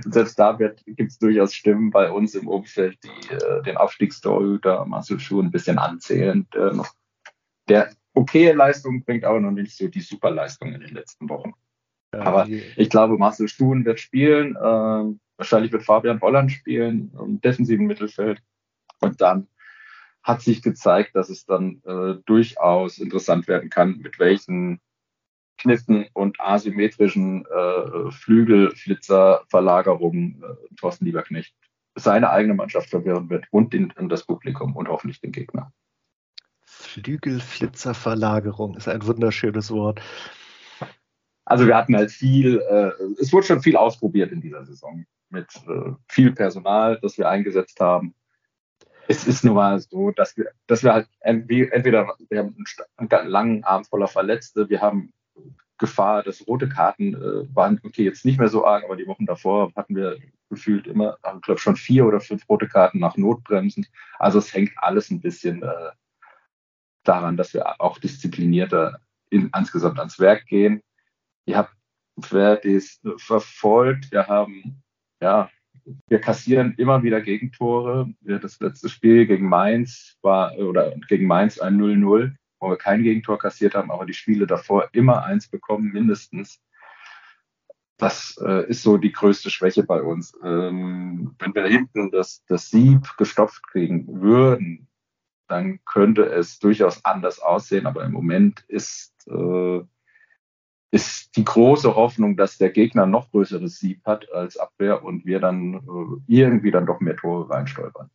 selbst 0.04 0.38
da 0.38 0.52
gibt 0.52 1.10
es 1.10 1.18
durchaus 1.18 1.54
Stimmen 1.54 1.90
bei 1.90 2.10
uns 2.10 2.34
im 2.34 2.48
Umfeld, 2.48 2.98
die 3.02 3.34
äh, 3.34 3.62
den 3.62 3.76
Aufstiegstorhüter 3.76 4.84
Marcel 4.86 5.18
Schuh 5.18 5.40
ein 5.40 5.50
bisschen 5.50 5.78
anzählen. 5.78 6.46
Der, 6.54 6.72
noch, 6.72 6.94
der 7.68 7.90
okaye 8.14 8.52
Leistung 8.52 9.04
bringt 9.04 9.24
aber 9.24 9.40
noch 9.40 9.50
nicht 9.50 9.76
so 9.76 9.88
die 9.88 10.00
Superleistung 10.00 10.72
in 10.72 10.80
den 10.80 10.94
letzten 10.94 11.28
Wochen. 11.28 11.54
Ja, 12.12 12.22
aber 12.22 12.48
ich 12.48 12.90
glaube, 12.90 13.18
Marcel 13.18 13.48
Stuhn 13.48 13.84
wird 13.84 14.00
spielen. 14.00 14.56
Äh, 14.56 15.16
wahrscheinlich 15.36 15.72
wird 15.72 15.84
Fabian 15.84 16.20
Holland 16.20 16.52
spielen 16.52 17.12
im 17.18 17.40
defensiven 17.40 17.86
Mittelfeld. 17.86 18.42
Und 19.00 19.20
dann 19.20 19.48
hat 20.22 20.42
sich 20.42 20.62
gezeigt, 20.62 21.16
dass 21.16 21.30
es 21.30 21.46
dann 21.46 21.82
äh, 21.86 22.20
durchaus 22.26 22.98
interessant 22.98 23.48
werden 23.48 23.70
kann, 23.70 23.98
mit 23.98 24.18
welchen 24.18 24.80
Kniffen 25.60 26.06
und 26.12 26.40
asymmetrischen 26.40 27.46
äh, 27.46 28.10
Flügelflitzerverlagerungen 28.10 30.42
äh, 30.42 30.56
Thorsten 30.76 31.04
Lieberknecht 31.04 31.54
seine 31.94 32.30
eigene 32.30 32.54
Mannschaft 32.54 32.88
verwirren 32.88 33.30
wird 33.30 33.46
und, 33.50 33.72
den, 33.72 33.92
und 33.92 34.08
das 34.08 34.24
Publikum 34.24 34.74
und 34.76 34.88
hoffentlich 34.88 35.20
den 35.20 35.30
Gegner. 35.32 35.72
Flügelflitzerverlagerung 36.64 38.76
ist 38.76 38.88
ein 38.88 39.06
wunderschönes 39.06 39.70
Wort. 39.70 40.00
Also 41.44 41.66
wir 41.66 41.76
hatten 41.76 41.96
halt 41.96 42.10
viel, 42.10 42.60
äh, 42.60 42.90
es 43.20 43.32
wurde 43.32 43.46
schon 43.46 43.62
viel 43.62 43.76
ausprobiert 43.76 44.32
in 44.32 44.40
dieser 44.40 44.64
Saison 44.64 45.04
mit 45.30 45.48
äh, 45.68 45.92
viel 46.08 46.32
Personal, 46.32 46.98
das 47.02 47.18
wir 47.18 47.28
eingesetzt 47.28 47.80
haben 47.80 48.14
es 49.10 49.26
ist 49.26 49.44
nun 49.44 49.54
mal 49.54 49.80
so, 49.80 50.12
dass 50.12 50.36
wir, 50.36 50.52
dass 50.68 50.84
wir 50.84 50.92
halt 50.92 51.08
entweder 51.20 52.14
wir 52.28 52.38
haben 52.38 52.54
einen 52.96 53.08
ganzen 53.08 53.64
Arm 53.64 53.84
voller 53.84 54.06
Verletzte, 54.06 54.68
wir 54.68 54.80
haben 54.80 55.12
Gefahr, 55.80 56.22
dass 56.22 56.46
rote 56.46 56.68
Karten 56.68 57.14
äh, 57.14 57.54
waren 57.54 57.80
okay 57.82 58.04
jetzt 58.04 58.24
nicht 58.24 58.38
mehr 58.38 58.48
so 58.48 58.64
arg, 58.64 58.84
aber 58.84 58.96
die 58.96 59.06
Wochen 59.06 59.26
davor 59.26 59.72
hatten 59.74 59.96
wir 59.96 60.18
gefühlt 60.48 60.86
immer, 60.86 61.16
ich 61.34 61.42
glaube 61.42 61.60
schon 61.60 61.76
vier 61.76 62.06
oder 62.06 62.20
fünf 62.20 62.48
rote 62.48 62.68
Karten 62.68 62.98
nach 62.98 63.16
Notbremsen. 63.16 63.86
Also 64.18 64.38
es 64.38 64.52
hängt 64.52 64.72
alles 64.76 65.10
ein 65.10 65.20
bisschen 65.20 65.62
äh, 65.62 65.90
daran, 67.02 67.36
dass 67.36 67.54
wir 67.54 67.80
auch 67.80 67.98
disziplinierter 67.98 69.00
in, 69.30 69.50
insgesamt 69.56 69.98
ans 69.98 70.18
Werk 70.18 70.46
gehen. 70.46 70.82
Ihr 71.46 71.56
habt, 71.56 71.74
wer 72.30 72.56
das 72.56 73.00
verfolgt, 73.16 74.12
wir 74.12 74.26
haben 74.26 74.82
ja 75.22 75.50
wir 76.08 76.20
kassieren 76.20 76.74
immer 76.76 77.02
wieder 77.02 77.20
Gegentore. 77.20 78.12
Das 78.20 78.60
letzte 78.60 78.88
Spiel 78.88 79.26
gegen 79.26 79.48
Mainz 79.48 80.16
war, 80.22 80.56
oder 80.58 80.94
gegen 81.08 81.26
Mainz 81.26 81.58
ein 81.58 81.80
0-0, 81.80 82.34
wo 82.60 82.70
wir 82.70 82.76
kein 82.76 83.02
Gegentor 83.02 83.38
kassiert 83.38 83.74
haben, 83.74 83.90
aber 83.90 84.06
die 84.06 84.14
Spiele 84.14 84.46
davor 84.46 84.88
immer 84.92 85.24
eins 85.24 85.48
bekommen, 85.48 85.90
mindestens. 85.92 86.60
Das 87.96 88.38
äh, 88.42 88.68
ist 88.68 88.82
so 88.82 88.96
die 88.96 89.12
größte 89.12 89.50
Schwäche 89.50 89.82
bei 89.82 90.00
uns. 90.00 90.32
Ähm, 90.42 91.34
wenn 91.38 91.54
wir 91.54 91.66
hinten 91.66 92.10
das, 92.10 92.44
das 92.46 92.70
Sieb 92.70 93.16
gestopft 93.18 93.66
kriegen 93.66 94.22
würden, 94.22 94.88
dann 95.48 95.80
könnte 95.84 96.24
es 96.24 96.58
durchaus 96.58 97.04
anders 97.04 97.40
aussehen, 97.40 97.86
aber 97.86 98.04
im 98.04 98.12
Moment 98.12 98.64
ist 98.68 99.12
äh, 99.26 99.80
ist 100.90 101.36
die 101.36 101.44
große 101.44 101.94
Hoffnung, 101.94 102.36
dass 102.36 102.58
der 102.58 102.70
Gegner 102.70 103.06
noch 103.06 103.30
größeres 103.30 103.78
Sieb 103.78 104.04
hat 104.04 104.30
als 104.32 104.56
Abwehr 104.56 105.04
und 105.04 105.24
wir 105.24 105.40
dann 105.40 105.74
äh, 105.74 106.34
irgendwie 106.34 106.70
dann 106.70 106.86
doch 106.86 107.00
mehr 107.00 107.16
Tore 107.16 107.48
reinstolpern. 107.48 108.10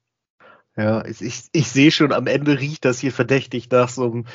Ja, 0.78 1.06
ich, 1.06 1.22
ich, 1.22 1.44
ich 1.54 1.70
sehe 1.70 1.90
schon, 1.90 2.12
am 2.12 2.28
Ende 2.28 2.60
riecht 2.60 2.84
das 2.84 3.00
hier 3.00 3.14
verdächtig 3.14 3.70
nach 3.72 3.88
so 3.88 4.12
einem, 4.12 4.26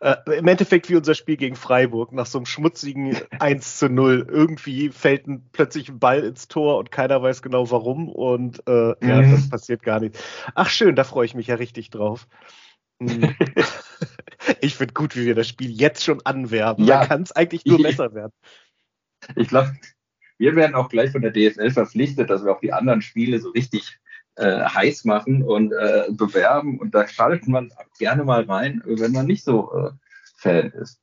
äh, 0.00 0.16
im 0.38 0.48
Endeffekt 0.48 0.90
wie 0.90 0.96
unser 0.96 1.14
Spiel 1.14 1.36
gegen 1.36 1.54
Freiburg, 1.54 2.12
nach 2.12 2.26
so 2.26 2.38
einem 2.38 2.46
schmutzigen 2.46 3.16
1 3.38 3.78
zu 3.78 3.88
0. 3.88 4.26
Irgendwie 4.28 4.88
fällt 4.88 5.28
ein, 5.28 5.48
plötzlich 5.52 5.88
ein 5.88 6.00
Ball 6.00 6.24
ins 6.24 6.48
Tor 6.48 6.78
und 6.78 6.90
keiner 6.90 7.22
weiß 7.22 7.42
genau 7.42 7.70
warum 7.70 8.08
und 8.08 8.60
äh, 8.66 8.94
mhm. 9.00 9.08
ja, 9.08 9.22
das 9.22 9.48
passiert 9.48 9.84
gar 9.84 10.00
nicht. 10.00 10.18
Ach 10.56 10.68
schön, 10.68 10.96
da 10.96 11.04
freue 11.04 11.26
ich 11.26 11.34
mich 11.34 11.46
ja 11.46 11.54
richtig 11.54 11.90
drauf. 11.90 12.26
Mhm. 12.98 13.32
ich 14.60 14.74
finde 14.74 14.94
gut, 14.94 15.14
wie 15.14 15.26
wir 15.26 15.36
das 15.36 15.48
Spiel 15.48 15.70
jetzt 15.70 16.02
schon 16.02 16.20
anwerben. 16.26 16.84
Ja. 16.86 17.00
Da 17.00 17.06
kann 17.06 17.22
es 17.22 17.30
eigentlich 17.30 17.64
nur 17.66 17.78
besser 17.82 18.12
werden. 18.14 18.32
Ich 19.36 19.46
glaube, 19.46 19.72
wir 20.38 20.56
werden 20.56 20.74
auch 20.74 20.88
gleich 20.88 21.12
von 21.12 21.22
der 21.22 21.30
DFL 21.30 21.70
verpflichtet, 21.70 22.30
dass 22.30 22.44
wir 22.44 22.50
auch 22.50 22.60
die 22.60 22.72
anderen 22.72 23.00
Spiele 23.00 23.38
so 23.38 23.50
richtig 23.50 24.00
äh, 24.36 24.64
heiß 24.64 25.04
machen 25.04 25.42
und 25.42 25.72
äh, 25.72 26.06
bewerben. 26.10 26.78
Und 26.78 26.94
da 26.94 27.06
schaltet 27.06 27.48
man 27.48 27.72
gerne 27.98 28.24
mal 28.24 28.44
rein, 28.44 28.82
wenn 28.84 29.12
man 29.12 29.26
nicht 29.26 29.44
so 29.44 29.72
äh, 29.74 29.90
Fan 30.36 30.70
ist. 30.70 31.00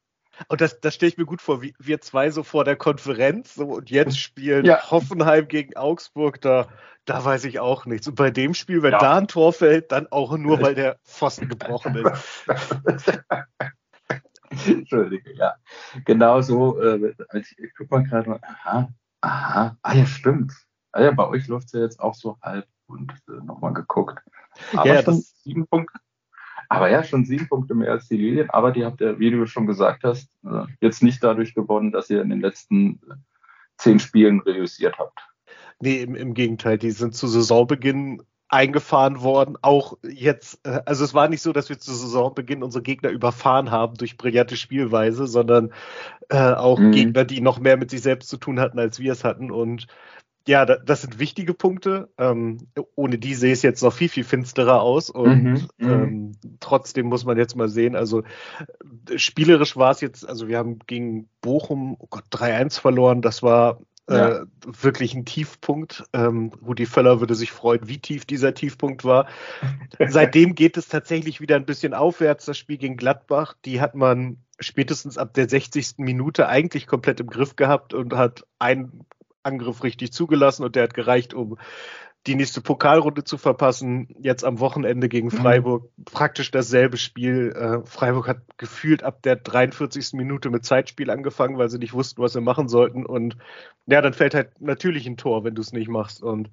Und 0.48 0.62
das, 0.62 0.80
das 0.80 0.96
stelle 0.96 1.12
ich 1.12 1.18
mir 1.18 1.26
gut 1.26 1.42
vor, 1.42 1.62
wie 1.62 1.74
wir 1.80 2.02
zwei 2.02 2.32
so 2.32 2.44
vor 2.44 2.64
der 2.64 2.76
Konferenz 2.76 3.56
so, 3.56 3.66
und 3.66 3.92
jetzt 3.92 4.20
spielen 4.20 4.66
ja. 4.66 4.90
Hoffenheim 4.90 5.48
gegen 5.48 5.76
Augsburg, 5.76 6.42
da, 6.42 6.68
da 7.06 7.24
weiß 7.24 7.46
ich 7.46 7.60
auch 7.60 7.86
nichts. 7.86 8.08
Und 8.08 8.16
bei 8.16 8.32
dem 8.32 8.54
Spiel, 8.54 8.82
wenn 8.82 8.94
ja. 8.94 9.00
da 9.00 9.18
ein 9.18 9.28
Tor 9.28 9.54
fällt, 9.54 9.92
dann 9.92 10.08
auch 10.08 10.36
nur, 10.38 10.62
weil 10.62 10.76
der 10.76 10.98
Pfosten 11.04 11.48
gebrochen 11.48 11.96
ist. 11.96 12.46
Entschuldige, 14.68 15.34
ja. 15.36 15.56
Genau 16.06 16.42
so, 16.42 16.82
äh, 16.82 17.14
ich, 17.34 17.58
ich 17.58 17.72
guck 17.78 17.92
mal 17.92 18.04
gerade 18.04 18.30
mal, 18.30 18.40
aha, 18.42 18.90
aha, 19.22 19.78
ah 19.82 19.94
ja, 19.94 20.06
stimmt. 20.06 20.54
Ah 20.92 21.04
ja, 21.04 21.12
bei 21.12 21.28
euch 21.28 21.48
läuft 21.48 21.68
es 21.68 21.74
ja 21.74 21.82
jetzt 21.82 22.00
auch 22.00 22.16
so 22.16 22.38
halb 22.42 22.68
und 22.92 23.12
äh, 23.28 23.44
nochmal 23.44 23.74
geguckt. 23.74 24.20
Aber 24.74 24.88
ja, 24.88 25.02
schon 25.02 25.22
sieben 25.44 25.68
Punkte. 25.68 26.00
Aber 26.70 26.90
ja, 26.90 27.04
schon 27.04 27.26
sieben 27.26 27.50
Punkte 27.50 27.76
mehr 27.76 27.92
als 27.92 28.08
die 28.08 28.18
Lilien, 28.18 28.50
aber 28.50 28.72
die 28.72 28.86
habt 28.86 29.02
ihr, 29.02 29.20
wie 29.20 29.32
du 29.32 29.46
schon 29.46 29.68
gesagt 29.68 30.04
hast, 30.04 30.30
äh, 30.46 30.64
jetzt 30.80 31.04
nicht 31.04 31.24
dadurch 31.24 31.54
gewonnen, 31.54 31.92
dass 31.92 32.10
ihr 32.10 32.22
in 32.22 32.30
den 32.30 32.40
letzten 32.40 33.02
zehn 33.78 34.00
Spielen 34.00 34.40
reüssiert 34.40 34.98
habt. 34.98 35.20
Nee, 35.82 36.02
im, 36.02 36.16
im 36.16 36.34
Gegenteil, 36.34 36.78
die 36.78 36.92
sind 36.92 37.16
zu 37.16 37.28
Saisonbeginn 37.28 38.24
eingefahren 38.52 39.22
worden. 39.22 39.58
Auch 39.62 39.98
jetzt, 40.04 40.60
äh, 40.66 40.82
also 40.86 41.04
es 41.04 41.14
war 41.14 41.28
nicht 41.30 41.42
so, 41.42 41.54
dass 41.54 41.70
wir 41.70 41.80
zu 41.80 41.94
Saisonbeginn 41.94 42.64
unsere 42.64 42.84
Gegner 42.84 43.10
überfahren 43.10 43.72
haben 43.72 43.96
durch 43.96 44.18
brillante 44.18 44.58
Spielweise, 44.58 45.26
sondern 45.26 45.74
äh, 46.30 46.54
auch 46.54 46.78
mhm. 46.78 46.92
Gegner, 46.92 47.26
die 47.26 47.42
noch 47.42 47.60
mehr 47.60 47.78
mit 47.78 47.90
sich 47.90 48.02
selbst 48.02 48.30
zu 48.30 48.38
tun 48.38 48.60
hatten, 48.60 48.78
als 48.78 49.00
wir 49.00 49.12
es 49.14 49.24
hatten. 49.24 49.52
Und 49.52 49.88
ja, 50.48 50.66
das 50.66 51.02
sind 51.02 51.20
wichtige 51.20 51.54
Punkte. 51.54 52.10
Ähm, 52.18 52.68
ohne 52.96 53.18
die 53.18 53.36
sehe 53.36 53.54
es 53.54 53.62
jetzt 53.62 53.84
noch 53.84 53.94
viel, 53.94 54.10
viel 54.10 54.24
finsterer 54.24 54.82
aus. 54.82 55.10
Und 55.10 55.44
mhm, 55.44 55.68
mhm, 55.78 55.90
ähm, 55.90 56.32
trotzdem 56.60 57.08
muss 57.08 57.26
man 57.26 57.38
jetzt 57.38 57.56
mal 57.56 57.70
sehen, 57.70 57.96
also 57.96 58.24
spielerisch 59.16 59.78
war 59.78 59.92
es 59.92 60.02
jetzt, 60.02 60.28
also 60.28 60.48
wir 60.48 60.58
haben 60.58 60.80
gegen 60.88 61.30
Bochum, 61.42 61.96
oh 62.00 62.08
Gott, 62.10 62.26
3-1 62.32 62.80
verloren. 62.80 63.22
Das 63.22 63.44
war 63.44 63.82
ja. 64.10 64.30
äh, 64.30 64.46
wirklich 64.66 65.14
ein 65.14 65.26
Tiefpunkt. 65.26 66.04
Ähm, 66.14 66.52
Rudi 66.66 66.86
Völler 66.86 67.20
würde 67.20 67.36
sich 67.36 67.52
freuen, 67.52 67.88
wie 67.88 68.00
tief 68.00 68.26
dieser 68.26 68.54
Tiefpunkt 68.54 69.04
war. 69.04 69.28
Seitdem 70.08 70.56
geht 70.56 70.78
es 70.78 70.88
tatsächlich 70.88 71.40
wieder 71.40 71.56
ein 71.56 71.66
bisschen 71.66 71.94
aufwärts. 71.94 72.46
Das 72.46 72.58
Spiel 72.58 72.78
gegen 72.78 72.98
Gladbach, 72.98 73.56
die 73.66 73.80
hat 73.80 73.96
man 73.96 74.38
spätestens 74.60 75.18
ab 75.18 75.34
der 75.34 75.50
60. 75.50 75.96
Minute 75.98 76.48
eigentlich 76.48 76.88
komplett 76.88 77.20
im 77.20 77.28
Griff 77.28 77.56
gehabt 77.56 77.94
und 77.94 78.16
hat 78.16 78.46
einen 78.60 79.06
Angriff 79.44 79.84
richtig 79.84 80.14
zugelassen 80.14 80.64
und 80.64 80.76
der 80.76 80.84
hat 80.84 80.94
gereicht, 80.94 81.34
um 81.34 81.58
die 82.28 82.36
nächste 82.36 82.62
Pokalrunde 82.62 83.24
zu 83.24 83.38
verpassen. 83.38 84.08
Jetzt 84.20 84.44
am 84.44 84.60
Wochenende 84.60 85.10
gegen 85.10 85.28
mhm. 85.28 85.32
Freiburg 85.32 85.90
mhm. 85.98 86.04
praktisch 86.06 86.52
dasselbe 86.52 86.98
Spiel. 86.98 87.52
Äh, 87.56 87.86
Freiburg 87.88 88.28
hat 88.28 88.42
gefühlt 88.58 89.04
ab 89.04 89.24
der 89.24 89.38
43. 89.38 90.14
Minute 90.14 90.50
mit 90.50 90.64
Zeitspiel 90.64 91.10
angefangen, 91.10 91.58
weil 91.58 91.70
sie 91.70 91.80
nicht 91.80 91.94
wussten, 91.94 92.22
was 92.22 92.34
sie 92.34 92.42
machen 92.42 92.68
sollten. 92.68 93.06
Und 93.06 93.38
ja, 93.88 94.02
dann 94.02 94.14
fällt 94.14 94.36
halt 94.36 94.62
natürlich 94.62 95.08
ein 95.08 95.18
Tor, 95.18 95.44
wenn 95.44 95.56
du 95.56 95.62
es 95.62 95.74
nicht 95.74 95.90
machst. 95.90 96.22
Und 96.22 96.52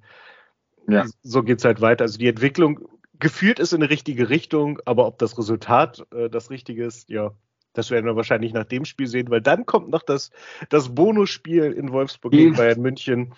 ja. 0.87 1.05
so 1.21 1.43
es 1.43 1.65
halt 1.65 1.81
weiter. 1.81 2.03
Also 2.03 2.17
die 2.17 2.27
Entwicklung 2.27 2.79
gefühlt 3.19 3.59
ist 3.59 3.73
in 3.73 3.81
eine 3.81 3.91
richtige 3.91 4.29
Richtung, 4.29 4.79
aber 4.85 5.05
ob 5.05 5.19
das 5.19 5.37
Resultat 5.37 6.05
äh, 6.13 6.29
das 6.29 6.49
Richtige 6.49 6.85
ist, 6.85 7.09
ja, 7.09 7.31
das 7.79 7.91
werden 7.91 8.05
wir 8.05 8.15
wahrscheinlich 8.15 8.53
nach 8.53 8.65
dem 8.65 8.85
Spiel 8.85 9.07
sehen, 9.07 9.29
weil 9.29 9.41
dann 9.41 9.65
kommt 9.65 9.89
noch 9.89 10.03
das, 10.03 10.31
das 10.69 10.93
Bonusspiel 10.93 11.71
in 11.71 11.91
Wolfsburg 11.91 12.33
gegen 12.33 12.55
Bayern 12.55 12.81
München. 12.81 13.33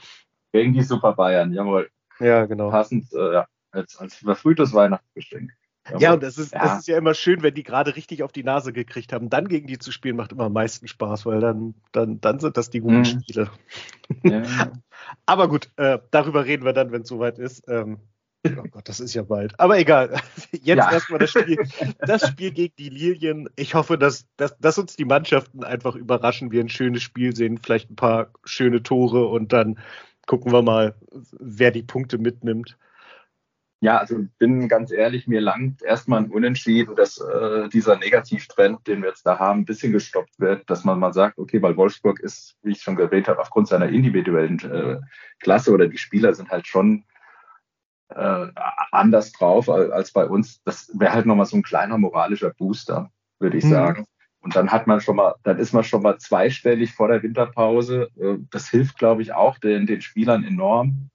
Gegen 0.51 0.73
die 0.73 0.81
Super 0.81 1.13
Bayern, 1.13 1.53
jawohl. 1.53 1.89
Ja, 2.19 2.45
genau. 2.45 2.71
Passend, 2.71 3.13
äh, 3.13 3.33
ja, 3.33 3.47
als, 3.71 3.97
als 3.97 4.15
verfrühtes 4.15 4.73
Weihnachtsgeschenk. 4.73 5.51
Ja, 5.97 6.13
und 6.13 6.23
das 6.23 6.37
ist, 6.37 6.53
ja. 6.53 6.59
das 6.63 6.79
ist 6.79 6.87
ja 6.87 6.97
immer 6.97 7.13
schön, 7.13 7.41
wenn 7.41 7.53
die 7.53 7.63
gerade 7.63 7.95
richtig 7.95 8.21
auf 8.23 8.31
die 8.31 8.43
Nase 8.43 8.71
gekriegt 8.71 9.13
haben. 9.13 9.29
Dann 9.29 9.47
gegen 9.47 9.67
die 9.67 9.79
zu 9.79 9.91
spielen 9.91 10.15
macht 10.15 10.31
immer 10.31 10.45
am 10.45 10.53
meisten 10.53 10.87
Spaß, 10.87 11.25
weil 11.25 11.39
dann, 11.39 11.73
dann, 11.91 12.21
dann 12.21 12.39
sind 12.39 12.57
das 12.57 12.69
die 12.69 12.81
guten 12.81 12.99
mhm. 12.99 13.05
Spiele. 13.05 13.49
Ja. 14.23 14.43
Aber 15.25 15.47
gut, 15.47 15.69
äh, 15.77 15.99
darüber 16.11 16.45
reden 16.45 16.65
wir 16.65 16.73
dann, 16.73 16.91
wenn 16.91 17.01
es 17.01 17.07
soweit 17.07 17.39
ist. 17.39 17.67
Ähm, 17.67 17.99
oh 18.45 18.63
Gott, 18.71 18.87
das 18.89 18.99
ist 18.99 19.13
ja 19.13 19.23
bald. 19.23 19.59
Aber 19.59 19.77
egal. 19.77 20.19
Jetzt 20.51 20.65
ja. 20.65 20.91
erstmal 20.91 21.19
das 21.19 21.31
Spiel, 21.31 21.57
das 21.99 22.27
Spiel 22.27 22.51
gegen 22.51 22.73
die 22.77 22.89
Lilien. 22.89 23.49
Ich 23.55 23.75
hoffe, 23.75 23.97
dass, 23.97 24.25
dass, 24.37 24.57
dass 24.59 24.77
uns 24.77 24.95
die 24.95 25.05
Mannschaften 25.05 25.63
einfach 25.63 25.95
überraschen, 25.95 26.51
wir 26.51 26.61
ein 26.61 26.69
schönes 26.69 27.03
Spiel 27.03 27.35
sehen, 27.35 27.57
vielleicht 27.57 27.91
ein 27.91 27.95
paar 27.95 28.31
schöne 28.43 28.83
Tore 28.83 29.27
und 29.27 29.53
dann 29.53 29.79
gucken 30.25 30.51
wir 30.51 30.61
mal, 30.61 30.95
wer 31.39 31.71
die 31.71 31.83
Punkte 31.83 32.17
mitnimmt. 32.17 32.77
Ja, 33.83 33.97
also 33.97 34.27
bin 34.37 34.67
ganz 34.67 34.91
ehrlich, 34.91 35.27
mir 35.27 35.41
langt 35.41 35.81
erstmal 35.81 36.19
ein 36.19 36.29
Unentschieden, 36.29 36.95
dass 36.95 37.17
äh, 37.17 37.67
dieser 37.69 37.97
Negativtrend, 37.97 38.85
den 38.85 39.01
wir 39.01 39.09
jetzt 39.09 39.25
da 39.25 39.39
haben, 39.39 39.61
ein 39.61 39.65
bisschen 39.65 39.91
gestoppt 39.91 40.39
wird, 40.39 40.69
dass 40.69 40.83
man 40.83 40.99
mal 40.99 41.13
sagt, 41.13 41.39
okay, 41.39 41.59
weil 41.63 41.75
Wolfsburg 41.77 42.19
ist, 42.19 42.55
wie 42.61 42.73
ich 42.73 42.83
schon 42.83 42.99
erwähnt 42.99 43.27
habe, 43.27 43.39
aufgrund 43.39 43.67
seiner 43.67 43.89
individuellen 43.89 44.59
äh, 44.59 44.99
Klasse 45.39 45.71
oder 45.71 45.87
die 45.87 45.97
Spieler 45.97 46.35
sind 46.35 46.51
halt 46.51 46.67
schon 46.67 47.05
äh, 48.15 48.47
anders 48.91 49.31
drauf 49.31 49.69
als 49.69 50.11
bei 50.11 50.25
uns. 50.25 50.61
Das 50.63 50.91
wäre 50.93 51.13
halt 51.13 51.25
nochmal 51.25 51.45
so 51.45 51.57
ein 51.57 51.63
kleiner 51.63 51.97
moralischer 51.97 52.51
Booster, 52.51 53.11
würde 53.39 53.57
ich 53.57 53.65
mhm. 53.65 53.69
sagen. 53.69 54.05
Und 54.41 54.55
dann 54.55 54.71
hat 54.71 54.87
man 54.87 55.01
schon 55.01 55.17
mal, 55.17 55.35
dann 55.43 55.59
ist 55.59 55.73
man 55.73 55.83
schon 55.83 56.01
mal 56.01 56.17
zweistellig 56.17 56.93
vor 56.93 57.07
der 57.07 57.21
Winterpause. 57.21 58.09
Äh, 58.19 58.37
das 58.49 58.69
hilft, 58.69 58.97
glaube 58.97 59.21
ich, 59.21 59.33
auch 59.33 59.57
den, 59.57 59.85
den 59.85 60.01
Spielern 60.01 60.43
enorm. 60.43 61.09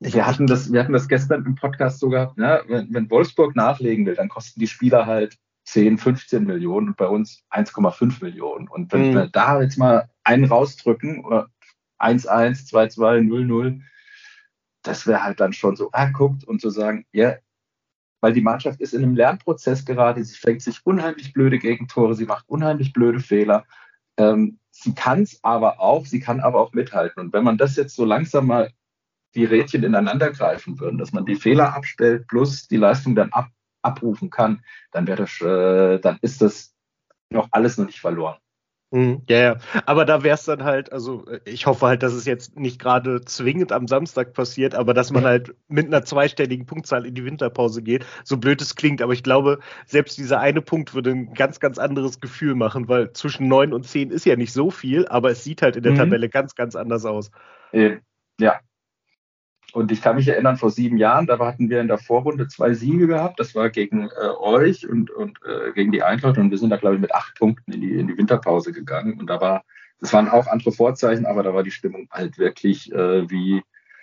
Wir 0.00 0.26
hatten 0.26 0.46
das, 0.46 0.72
wir 0.72 0.80
hatten 0.80 0.92
das 0.92 1.08
gestern 1.08 1.46
im 1.46 1.54
Podcast 1.54 2.00
sogar, 2.00 2.34
ne? 2.36 2.62
wenn, 2.68 2.92
wenn 2.92 3.10
Wolfsburg 3.10 3.56
nachlegen 3.56 4.04
will, 4.04 4.16
dann 4.16 4.28
kosten 4.28 4.60
die 4.60 4.66
Spieler 4.66 5.06
halt 5.06 5.38
10, 5.64 5.96
15 5.96 6.44
Millionen 6.44 6.88
und 6.88 6.96
bei 6.96 7.06
uns 7.06 7.42
1,5 7.50 8.22
Millionen. 8.22 8.68
Und 8.68 8.92
wenn 8.92 9.10
mhm. 9.10 9.14
wir 9.14 9.28
da 9.28 9.62
jetzt 9.62 9.78
mal 9.78 10.10
einen 10.24 10.44
rausdrücken, 10.44 11.24
1-1, 11.98 12.68
2-2, 12.70 12.96
0-0, 12.98 13.80
das 14.84 15.06
wäre 15.06 15.24
halt 15.24 15.40
dann 15.40 15.52
schon 15.52 15.76
so, 15.76 15.90
ah, 15.92 16.06
guckt 16.06 16.44
und 16.44 16.60
zu 16.60 16.70
sagen, 16.70 17.06
ja, 17.12 17.36
weil 18.20 18.32
die 18.32 18.40
Mannschaft 18.40 18.80
ist 18.80 18.94
in 18.94 19.02
einem 19.02 19.16
Lernprozess 19.16 19.84
gerade, 19.84 20.24
sie 20.24 20.36
fängt 20.36 20.62
sich 20.62 20.80
unheimlich 20.84 21.32
blöde 21.32 21.58
Gegentore, 21.58 22.14
sie 22.14 22.24
macht 22.24 22.48
unheimlich 22.48 22.92
blöde 22.92 23.20
Fehler. 23.20 23.64
Ähm, 24.16 24.58
sie 24.70 24.94
kann 24.94 25.22
es 25.22 25.42
aber 25.42 25.80
auch, 25.80 26.06
sie 26.06 26.20
kann 26.20 26.40
aber 26.40 26.60
auch 26.60 26.72
mithalten. 26.72 27.20
Und 27.22 27.32
wenn 27.32 27.44
man 27.44 27.58
das 27.58 27.76
jetzt 27.76 27.96
so 27.96 28.04
langsam 28.04 28.46
mal 28.46 28.70
die 29.34 29.44
Rädchen 29.44 29.82
ineinander 29.82 30.30
greifen 30.30 30.78
würden, 30.80 30.98
dass 30.98 31.12
man 31.12 31.26
die 31.26 31.34
Fehler 31.34 31.74
abstellt 31.74 32.26
plus 32.28 32.68
die 32.68 32.76
Leistung 32.76 33.14
dann 33.14 33.32
ab, 33.32 33.48
abrufen 33.82 34.30
kann, 34.30 34.64
dann 34.92 35.06
wäre 35.06 35.18
das, 35.18 35.40
äh, 35.40 35.98
dann 35.98 36.18
ist 36.22 36.40
das 36.40 36.74
noch 37.30 37.48
alles 37.50 37.76
noch 37.76 37.86
nicht 37.86 38.00
verloren. 38.00 38.38
Mhm, 38.90 39.22
ja, 39.28 39.38
ja. 39.38 39.56
Aber 39.86 40.04
da 40.04 40.22
wäre 40.22 40.34
es 40.34 40.44
dann 40.44 40.62
halt, 40.62 40.92
also 40.92 41.24
ich 41.44 41.66
hoffe 41.66 41.86
halt, 41.86 42.02
dass 42.02 42.12
es 42.12 42.26
jetzt 42.26 42.56
nicht 42.56 42.78
gerade 42.78 43.20
zwingend 43.22 43.72
am 43.72 43.88
Samstag 43.88 44.34
passiert, 44.34 44.74
aber 44.74 44.94
dass 44.94 45.10
man 45.10 45.24
halt 45.24 45.54
mit 45.66 45.86
einer 45.86 46.04
zweistelligen 46.04 46.66
Punktzahl 46.66 47.04
in 47.04 47.14
die 47.14 47.24
Winterpause 47.24 47.82
geht. 47.82 48.06
So 48.22 48.36
blöd 48.36 48.62
es 48.62 48.76
klingt, 48.76 49.02
aber 49.02 49.12
ich 49.12 49.24
glaube, 49.24 49.58
selbst 49.86 50.16
dieser 50.16 50.38
eine 50.38 50.62
Punkt 50.62 50.94
würde 50.94 51.10
ein 51.10 51.34
ganz, 51.34 51.58
ganz 51.58 51.78
anderes 51.78 52.20
Gefühl 52.20 52.54
machen, 52.54 52.88
weil 52.88 53.12
zwischen 53.14 53.48
neun 53.48 53.72
und 53.72 53.84
zehn 53.84 54.10
ist 54.10 54.26
ja 54.26 54.36
nicht 54.36 54.52
so 54.52 54.70
viel, 54.70 55.08
aber 55.08 55.30
es 55.30 55.42
sieht 55.42 55.62
halt 55.62 55.74
in 55.76 55.82
der 55.82 55.92
mhm. 55.92 55.98
Tabelle 55.98 56.28
ganz, 56.28 56.54
ganz 56.54 56.76
anders 56.76 57.04
aus. 57.04 57.32
Ja, 58.38 58.60
und 59.72 59.90
ich 59.90 60.02
kann 60.02 60.16
mich 60.16 60.28
erinnern, 60.28 60.56
vor 60.56 60.70
sieben 60.70 60.98
Jahren, 60.98 61.26
da 61.26 61.38
hatten 61.38 61.68
wir 61.68 61.80
in 61.80 61.88
der 61.88 61.98
Vorrunde 61.98 62.46
zwei 62.46 62.74
Siege 62.74 63.08
gehabt. 63.08 63.40
Das 63.40 63.54
war 63.54 63.70
gegen 63.70 64.08
äh, 64.08 64.28
euch 64.38 64.88
und, 64.88 65.10
und 65.10 65.38
äh, 65.44 65.72
gegen 65.72 65.90
die 65.90 66.02
Eintracht. 66.02 66.38
Und 66.38 66.50
wir 66.50 66.58
sind 66.58 66.70
da, 66.70 66.76
glaube 66.76 66.94
ich, 66.94 67.00
mit 67.00 67.14
acht 67.14 67.36
Punkten 67.36 67.72
in 67.72 67.80
die, 67.80 67.98
in 67.98 68.06
die 68.06 68.16
Winterpause 68.16 68.72
gegangen. 68.72 69.18
Und 69.18 69.28
da 69.28 69.40
war, 69.40 69.64
das 70.00 70.12
waren 70.12 70.28
auch 70.28 70.46
andere 70.46 70.70
Vorzeichen, 70.70 71.26
aber 71.26 71.42
da 71.42 71.52
war 71.54 71.64
die 71.64 71.72
Stimmung 71.72 72.08
halt 72.12 72.38
wirklich 72.38 72.92
äh, 72.92 73.28
wie 73.28 73.62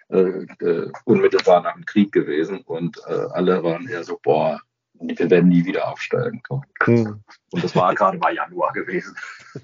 äh, 0.09 0.45
äh, 0.59 0.91
unmittelbar 1.05 1.61
nach 1.61 1.73
dem 1.73 1.85
Krieg 1.85 2.11
gewesen. 2.11 2.61
Und 2.65 2.97
äh, 3.07 3.13
alle 3.31 3.63
waren 3.63 3.87
eher 3.87 4.03
so, 4.03 4.19
boah, 4.21 4.59
wir 4.99 5.29
werden 5.29 5.49
nie 5.49 5.65
wieder 5.65 5.87
aufsteigen. 5.87 6.41
Hm. 6.83 7.23
Und 7.51 7.63
das 7.63 7.75
war 7.77 7.95
gerade 7.95 8.17
mal 8.17 8.33
Januar 8.33 8.73
gewesen. 8.73 9.15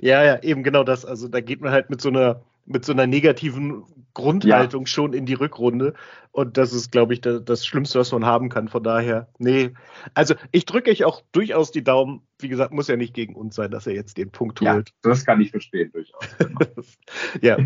Ja, 0.00 0.22
ja, 0.22 0.40
eben 0.44 0.62
genau 0.62 0.84
das. 0.84 1.04
Also 1.04 1.26
da 1.26 1.40
geht 1.40 1.60
man 1.60 1.72
halt 1.72 1.90
mit 1.90 2.00
so 2.00 2.10
einer 2.10 2.42
mit 2.68 2.84
so 2.84 2.92
einer 2.92 3.06
negativen 3.06 3.84
Grundhaltung 4.14 4.82
ja. 4.82 4.86
schon 4.86 5.12
in 5.14 5.26
die 5.26 5.34
Rückrunde. 5.34 5.94
Und 6.32 6.56
das 6.56 6.72
ist, 6.72 6.92
glaube 6.92 7.14
ich, 7.14 7.20
das, 7.20 7.44
das, 7.44 7.66
Schlimmste, 7.66 7.98
was 7.98 8.12
man 8.12 8.26
haben 8.26 8.48
kann. 8.50 8.68
Von 8.68 8.82
daher, 8.82 9.28
nee. 9.38 9.72
Also 10.14 10.34
ich 10.52 10.66
drücke 10.66 10.90
euch 10.90 11.04
auch 11.04 11.22
durchaus 11.32 11.70
die 11.70 11.82
Daumen. 11.82 12.22
Wie 12.38 12.48
gesagt, 12.48 12.72
muss 12.72 12.88
ja 12.88 12.96
nicht 12.96 13.14
gegen 13.14 13.34
uns 13.34 13.54
sein, 13.54 13.70
dass 13.70 13.86
er 13.86 13.94
jetzt 13.94 14.18
den 14.18 14.30
Punkt 14.30 14.60
ja, 14.60 14.74
holt. 14.74 14.92
Das 15.02 15.24
kann 15.24 15.40
ich 15.40 15.50
verstehen, 15.50 15.90
durchaus. 15.92 16.24
Ja, 17.42 17.58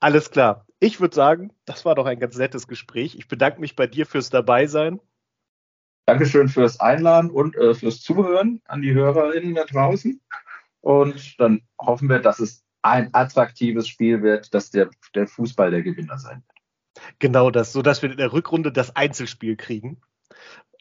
alles 0.00 0.30
klar. 0.30 0.66
Ich 0.80 1.00
würde 1.00 1.14
sagen, 1.14 1.52
das 1.64 1.84
war 1.84 1.94
doch 1.94 2.06
ein 2.06 2.18
ganz 2.18 2.36
nettes 2.36 2.66
Gespräch. 2.66 3.16
Ich 3.16 3.28
bedanke 3.28 3.60
mich 3.60 3.76
bei 3.76 3.86
dir 3.86 4.06
fürs 4.06 4.30
Dabeisein. 4.30 5.00
Dankeschön 6.06 6.48
fürs 6.48 6.80
Einladen 6.80 7.30
und 7.30 7.56
äh, 7.56 7.74
fürs 7.74 8.00
Zuhören 8.00 8.62
an 8.66 8.82
die 8.82 8.94
HörerInnen 8.94 9.54
da 9.54 9.64
draußen. 9.64 10.20
Und 10.80 11.40
dann 11.40 11.62
hoffen 11.80 12.08
wir, 12.08 12.20
dass 12.20 12.38
es 12.38 12.65
ein 12.86 13.12
attraktives 13.12 13.88
Spiel 13.88 14.22
wird, 14.22 14.54
dass 14.54 14.70
der, 14.70 14.90
der 15.14 15.26
Fußball 15.26 15.70
der 15.70 15.82
Gewinner 15.82 16.18
sein 16.18 16.42
wird. 16.46 17.16
Genau 17.18 17.50
das, 17.50 17.72
so 17.72 17.82
dass 17.82 18.02
wir 18.02 18.10
in 18.10 18.16
der 18.16 18.32
Rückrunde 18.32 18.72
das 18.72 18.96
Einzelspiel 18.96 19.56
kriegen. 19.56 20.00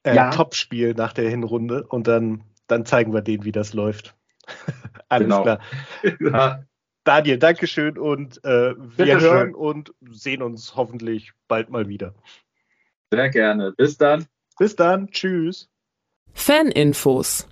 Äh, 0.04 0.16
ja. 0.16 0.30
Topspiel 0.30 0.94
nach 0.94 1.14
der 1.14 1.30
Hinrunde 1.30 1.86
und 1.88 2.08
dann, 2.08 2.44
dann 2.68 2.86
zeigen 2.86 3.14
wir 3.14 3.22
denen, 3.22 3.44
wie 3.44 3.52
das 3.52 3.74
läuft. 3.74 4.16
Alles 5.10 5.28
genau. 5.28 5.42
klar. 5.44 5.60
ja. 6.20 6.64
Daniel, 7.04 7.38
Dankeschön 7.38 7.98
und 7.98 8.44
äh, 8.44 8.74
wir 8.78 9.20
hören 9.20 9.54
und 9.54 9.94
sehen 10.10 10.42
uns 10.42 10.76
hoffentlich 10.76 11.34
bald 11.48 11.70
mal 11.70 11.88
wieder. 11.88 12.16
Sehr 13.12 13.30
gerne. 13.30 13.74
Bis 13.74 13.98
dann. 13.98 14.26
Bis 14.58 14.76
dann. 14.76 15.12
Tschüss. 15.12 15.70
Faninfos 16.34 17.48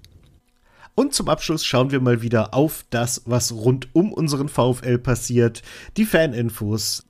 und 0.95 1.13
zum 1.13 1.29
Abschluss 1.29 1.65
schauen 1.65 1.91
wir 1.91 2.01
mal 2.01 2.21
wieder 2.21 2.53
auf 2.53 2.85
das, 2.89 3.23
was 3.25 3.51
rund 3.51 3.87
um 3.93 4.13
unseren 4.13 4.49
VfL 4.49 4.97
passiert. 4.99 5.61
Die 5.97 6.05
Faninfos. 6.05 7.05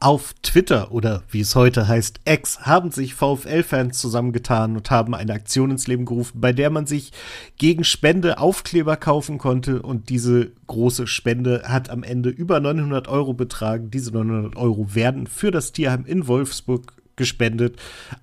Auf 0.00 0.34
Twitter 0.42 0.92
oder 0.92 1.22
wie 1.30 1.40
es 1.40 1.54
heute 1.54 1.88
heißt, 1.88 2.20
X, 2.26 2.60
haben 2.62 2.90
sich 2.90 3.14
VfL-Fans 3.14 3.96
zusammengetan 3.96 4.76
und 4.76 4.90
haben 4.90 5.14
eine 5.14 5.32
Aktion 5.32 5.70
ins 5.70 5.86
Leben 5.86 6.04
gerufen, 6.04 6.40
bei 6.40 6.52
der 6.52 6.68
man 6.68 6.86
sich 6.86 7.12
gegen 7.56 7.84
Spende 7.84 8.36
Aufkleber 8.38 8.96
kaufen 8.96 9.38
konnte 9.38 9.80
und 9.80 10.10
diese 10.10 10.52
große 10.66 11.06
Spende 11.06 11.62
hat 11.64 11.88
am 11.88 12.02
Ende 12.02 12.28
über 12.28 12.60
900 12.60 13.08
Euro 13.08 13.32
betragen. 13.32 13.90
Diese 13.90 14.10
900 14.10 14.56
Euro 14.56 14.94
werden 14.94 15.26
für 15.26 15.50
das 15.50 15.72
Tierheim 15.72 16.04
in 16.04 16.26
Wolfsburg 16.26 16.92
gespendet. 17.16 17.76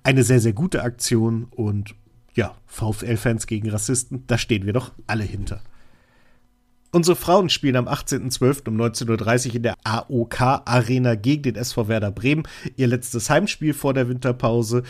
Eine 0.04 0.22
sehr, 0.22 0.40
sehr 0.40 0.52
gute 0.52 0.82
Aktion 0.82 1.46
und 1.50 1.96
ja, 2.34 2.54
VfL-Fans 2.66 3.46
gegen 3.46 3.70
Rassisten, 3.70 4.24
da 4.26 4.38
stehen 4.38 4.66
wir 4.66 4.72
doch 4.72 4.92
alle 5.06 5.24
hinter. 5.24 5.62
Unsere 6.94 7.16
Frauen 7.16 7.48
spielen 7.48 7.76
am 7.76 7.88
18.12. 7.88 8.68
um 8.68 8.78
19.30 8.78 9.48
Uhr 9.48 9.54
in 9.54 9.62
der 9.62 9.76
AOK 9.82 10.42
Arena 10.66 11.14
gegen 11.14 11.42
den 11.42 11.56
SV 11.56 11.88
Werder 11.88 12.10
Bremen. 12.10 12.42
Ihr 12.76 12.86
letztes 12.86 13.30
Heimspiel 13.30 13.72
vor 13.72 13.94
der 13.94 14.10
Winterpause. 14.10 14.82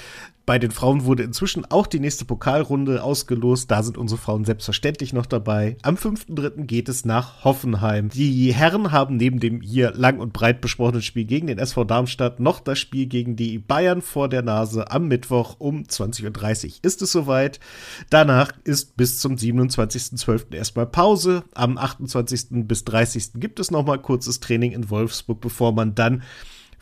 Bei 0.53 0.59
den 0.59 0.71
Frauen 0.71 1.07
wurde 1.07 1.23
inzwischen 1.23 1.65
auch 1.71 1.87
die 1.87 1.99
nächste 1.99 2.27
Pokalrunde 2.27 3.03
ausgelost. 3.03 3.71
Da 3.71 3.83
sind 3.83 3.97
unsere 3.97 4.21
Frauen 4.21 4.45
selbstverständlich 4.45 5.15
noch 5.15 5.25
dabei. 5.25 5.79
Am 5.81 5.95
5.3. 5.95 6.65
geht 6.65 6.91
es 6.91 7.07
nach 7.07 7.43
Hoffenheim. 7.43 8.11
Die 8.11 8.53
Herren 8.53 8.93
haben 8.93 9.17
neben 9.17 9.41
dem 9.41 9.63
hier 9.63 9.93
lang 9.95 10.19
und 10.19 10.35
breit 10.35 10.61
besprochenen 10.61 11.01
Spiel 11.01 11.25
gegen 11.25 11.47
den 11.47 11.59
SV 11.59 11.85
Darmstadt 11.85 12.39
noch 12.39 12.61
das 12.61 12.79
Spiel 12.79 13.07
gegen 13.07 13.35
die 13.35 13.59
Bayern 13.59 14.03
vor 14.03 14.29
der 14.29 14.43
Nase 14.43 14.91
am 14.91 15.09
Mittwoch 15.09 15.57
um 15.59 15.85
20.30 15.85 16.67
Uhr. 16.67 16.73
Ist 16.83 17.01
es 17.01 17.13
soweit? 17.13 17.59
Danach 18.11 18.53
ist 18.65 18.99
bis 18.99 19.21
zum 19.21 19.37
27.12. 19.37 20.55
erstmal 20.55 20.85
Pause. 20.85 21.45
Am 21.55 21.79
28. 21.79 22.67
bis 22.69 22.85
30. 22.85 23.31
gibt 23.37 23.59
es 23.59 23.71
nochmal 23.71 24.03
kurzes 24.03 24.41
Training 24.41 24.73
in 24.73 24.91
Wolfsburg, 24.91 25.41
bevor 25.41 25.73
man 25.73 25.95
dann 25.95 26.23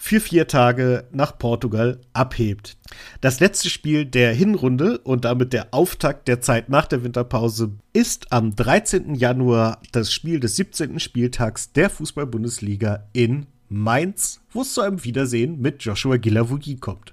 für 0.03 0.19
vier 0.19 0.49
Tage 0.49 1.05
nach 1.13 1.37
Portugal 1.37 2.01
abhebt. 2.15 2.79
Das 3.21 3.39
letzte 3.39 3.69
Spiel 3.69 4.07
der 4.07 4.33
Hinrunde 4.33 4.97
und 4.97 5.27
damit 5.27 5.53
der 5.53 5.75
Auftakt 5.75 6.27
der 6.27 6.41
Zeit 6.41 6.71
nach 6.71 6.87
der 6.87 7.05
Winterpause 7.05 7.73
ist 7.93 8.33
am 8.33 8.57
13. 8.57 9.15
Januar 9.15 9.83
das 9.93 10.11
Spiel 10.11 10.41
des 10.41 10.57
17. 10.57 10.99
Spieltags 11.01 11.73
der 11.73 11.91
Fußball-Bundesliga 11.91 13.09
in 13.13 13.47
Mainz, 13.69 14.41
wo 14.53 14.63
es 14.63 14.73
zu 14.73 14.81
einem 14.81 15.05
Wiedersehen 15.05 15.61
mit 15.61 15.85
Joshua 15.85 16.17
Gilavogi 16.17 16.77
kommt. 16.77 17.13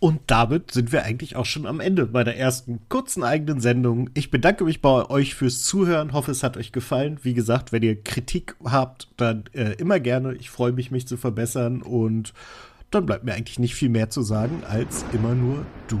Und 0.00 0.22
damit 0.28 0.70
sind 0.70 0.92
wir 0.92 1.04
eigentlich 1.04 1.36
auch 1.36 1.44
schon 1.44 1.66
am 1.66 1.78
Ende 1.78 2.08
meiner 2.10 2.34
ersten 2.34 2.80
kurzen 2.88 3.22
eigenen 3.22 3.60
Sendung. 3.60 4.08
Ich 4.14 4.30
bedanke 4.30 4.64
mich 4.64 4.80
bei 4.80 5.08
euch 5.10 5.34
fürs 5.34 5.62
Zuhören, 5.62 6.14
hoffe 6.14 6.30
es 6.30 6.42
hat 6.42 6.56
euch 6.56 6.72
gefallen. 6.72 7.18
Wie 7.22 7.34
gesagt, 7.34 7.70
wenn 7.70 7.82
ihr 7.82 8.02
Kritik 8.02 8.56
habt, 8.64 9.08
dann 9.18 9.44
äh, 9.52 9.74
immer 9.74 10.00
gerne. 10.00 10.32
Ich 10.34 10.48
freue 10.48 10.72
mich, 10.72 10.90
mich 10.90 11.06
zu 11.06 11.18
verbessern 11.18 11.82
und 11.82 12.32
dann 12.90 13.04
bleibt 13.04 13.24
mir 13.24 13.34
eigentlich 13.34 13.58
nicht 13.58 13.74
viel 13.74 13.90
mehr 13.90 14.08
zu 14.08 14.22
sagen 14.22 14.62
als 14.66 15.04
immer 15.12 15.34
nur 15.34 15.66
du. 15.86 16.00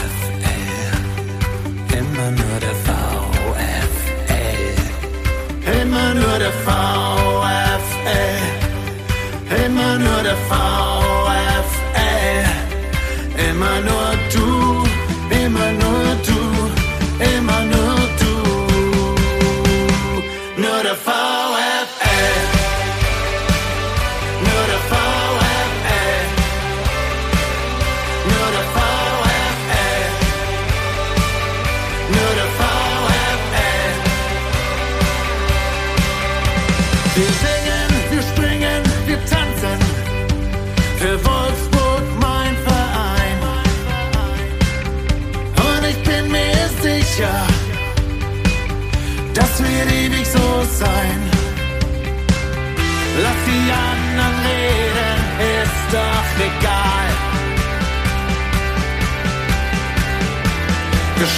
have 6.41 6.65
found. 6.65 7.00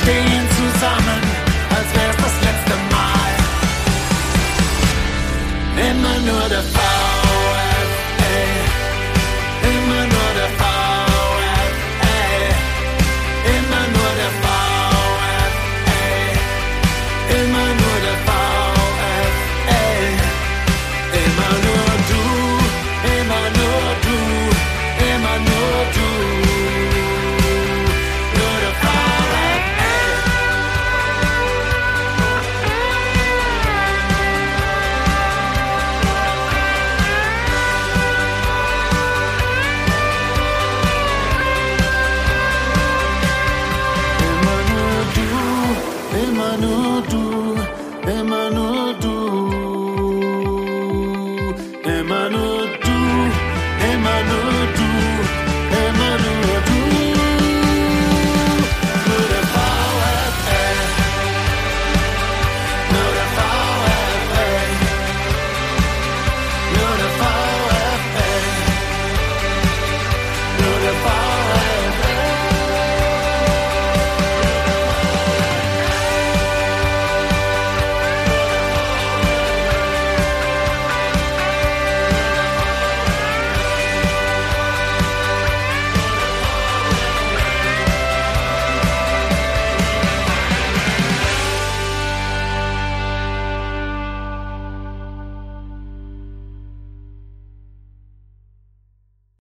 stehen 0.03 0.45
zusammen, 0.57 1.21
als 1.69 1.89
wär's 1.95 2.17
das 2.17 2.35
letzte 2.47 2.75
Mal. 2.93 3.31
Immer 5.89 6.17
nur 6.29 6.49
der 6.49 6.63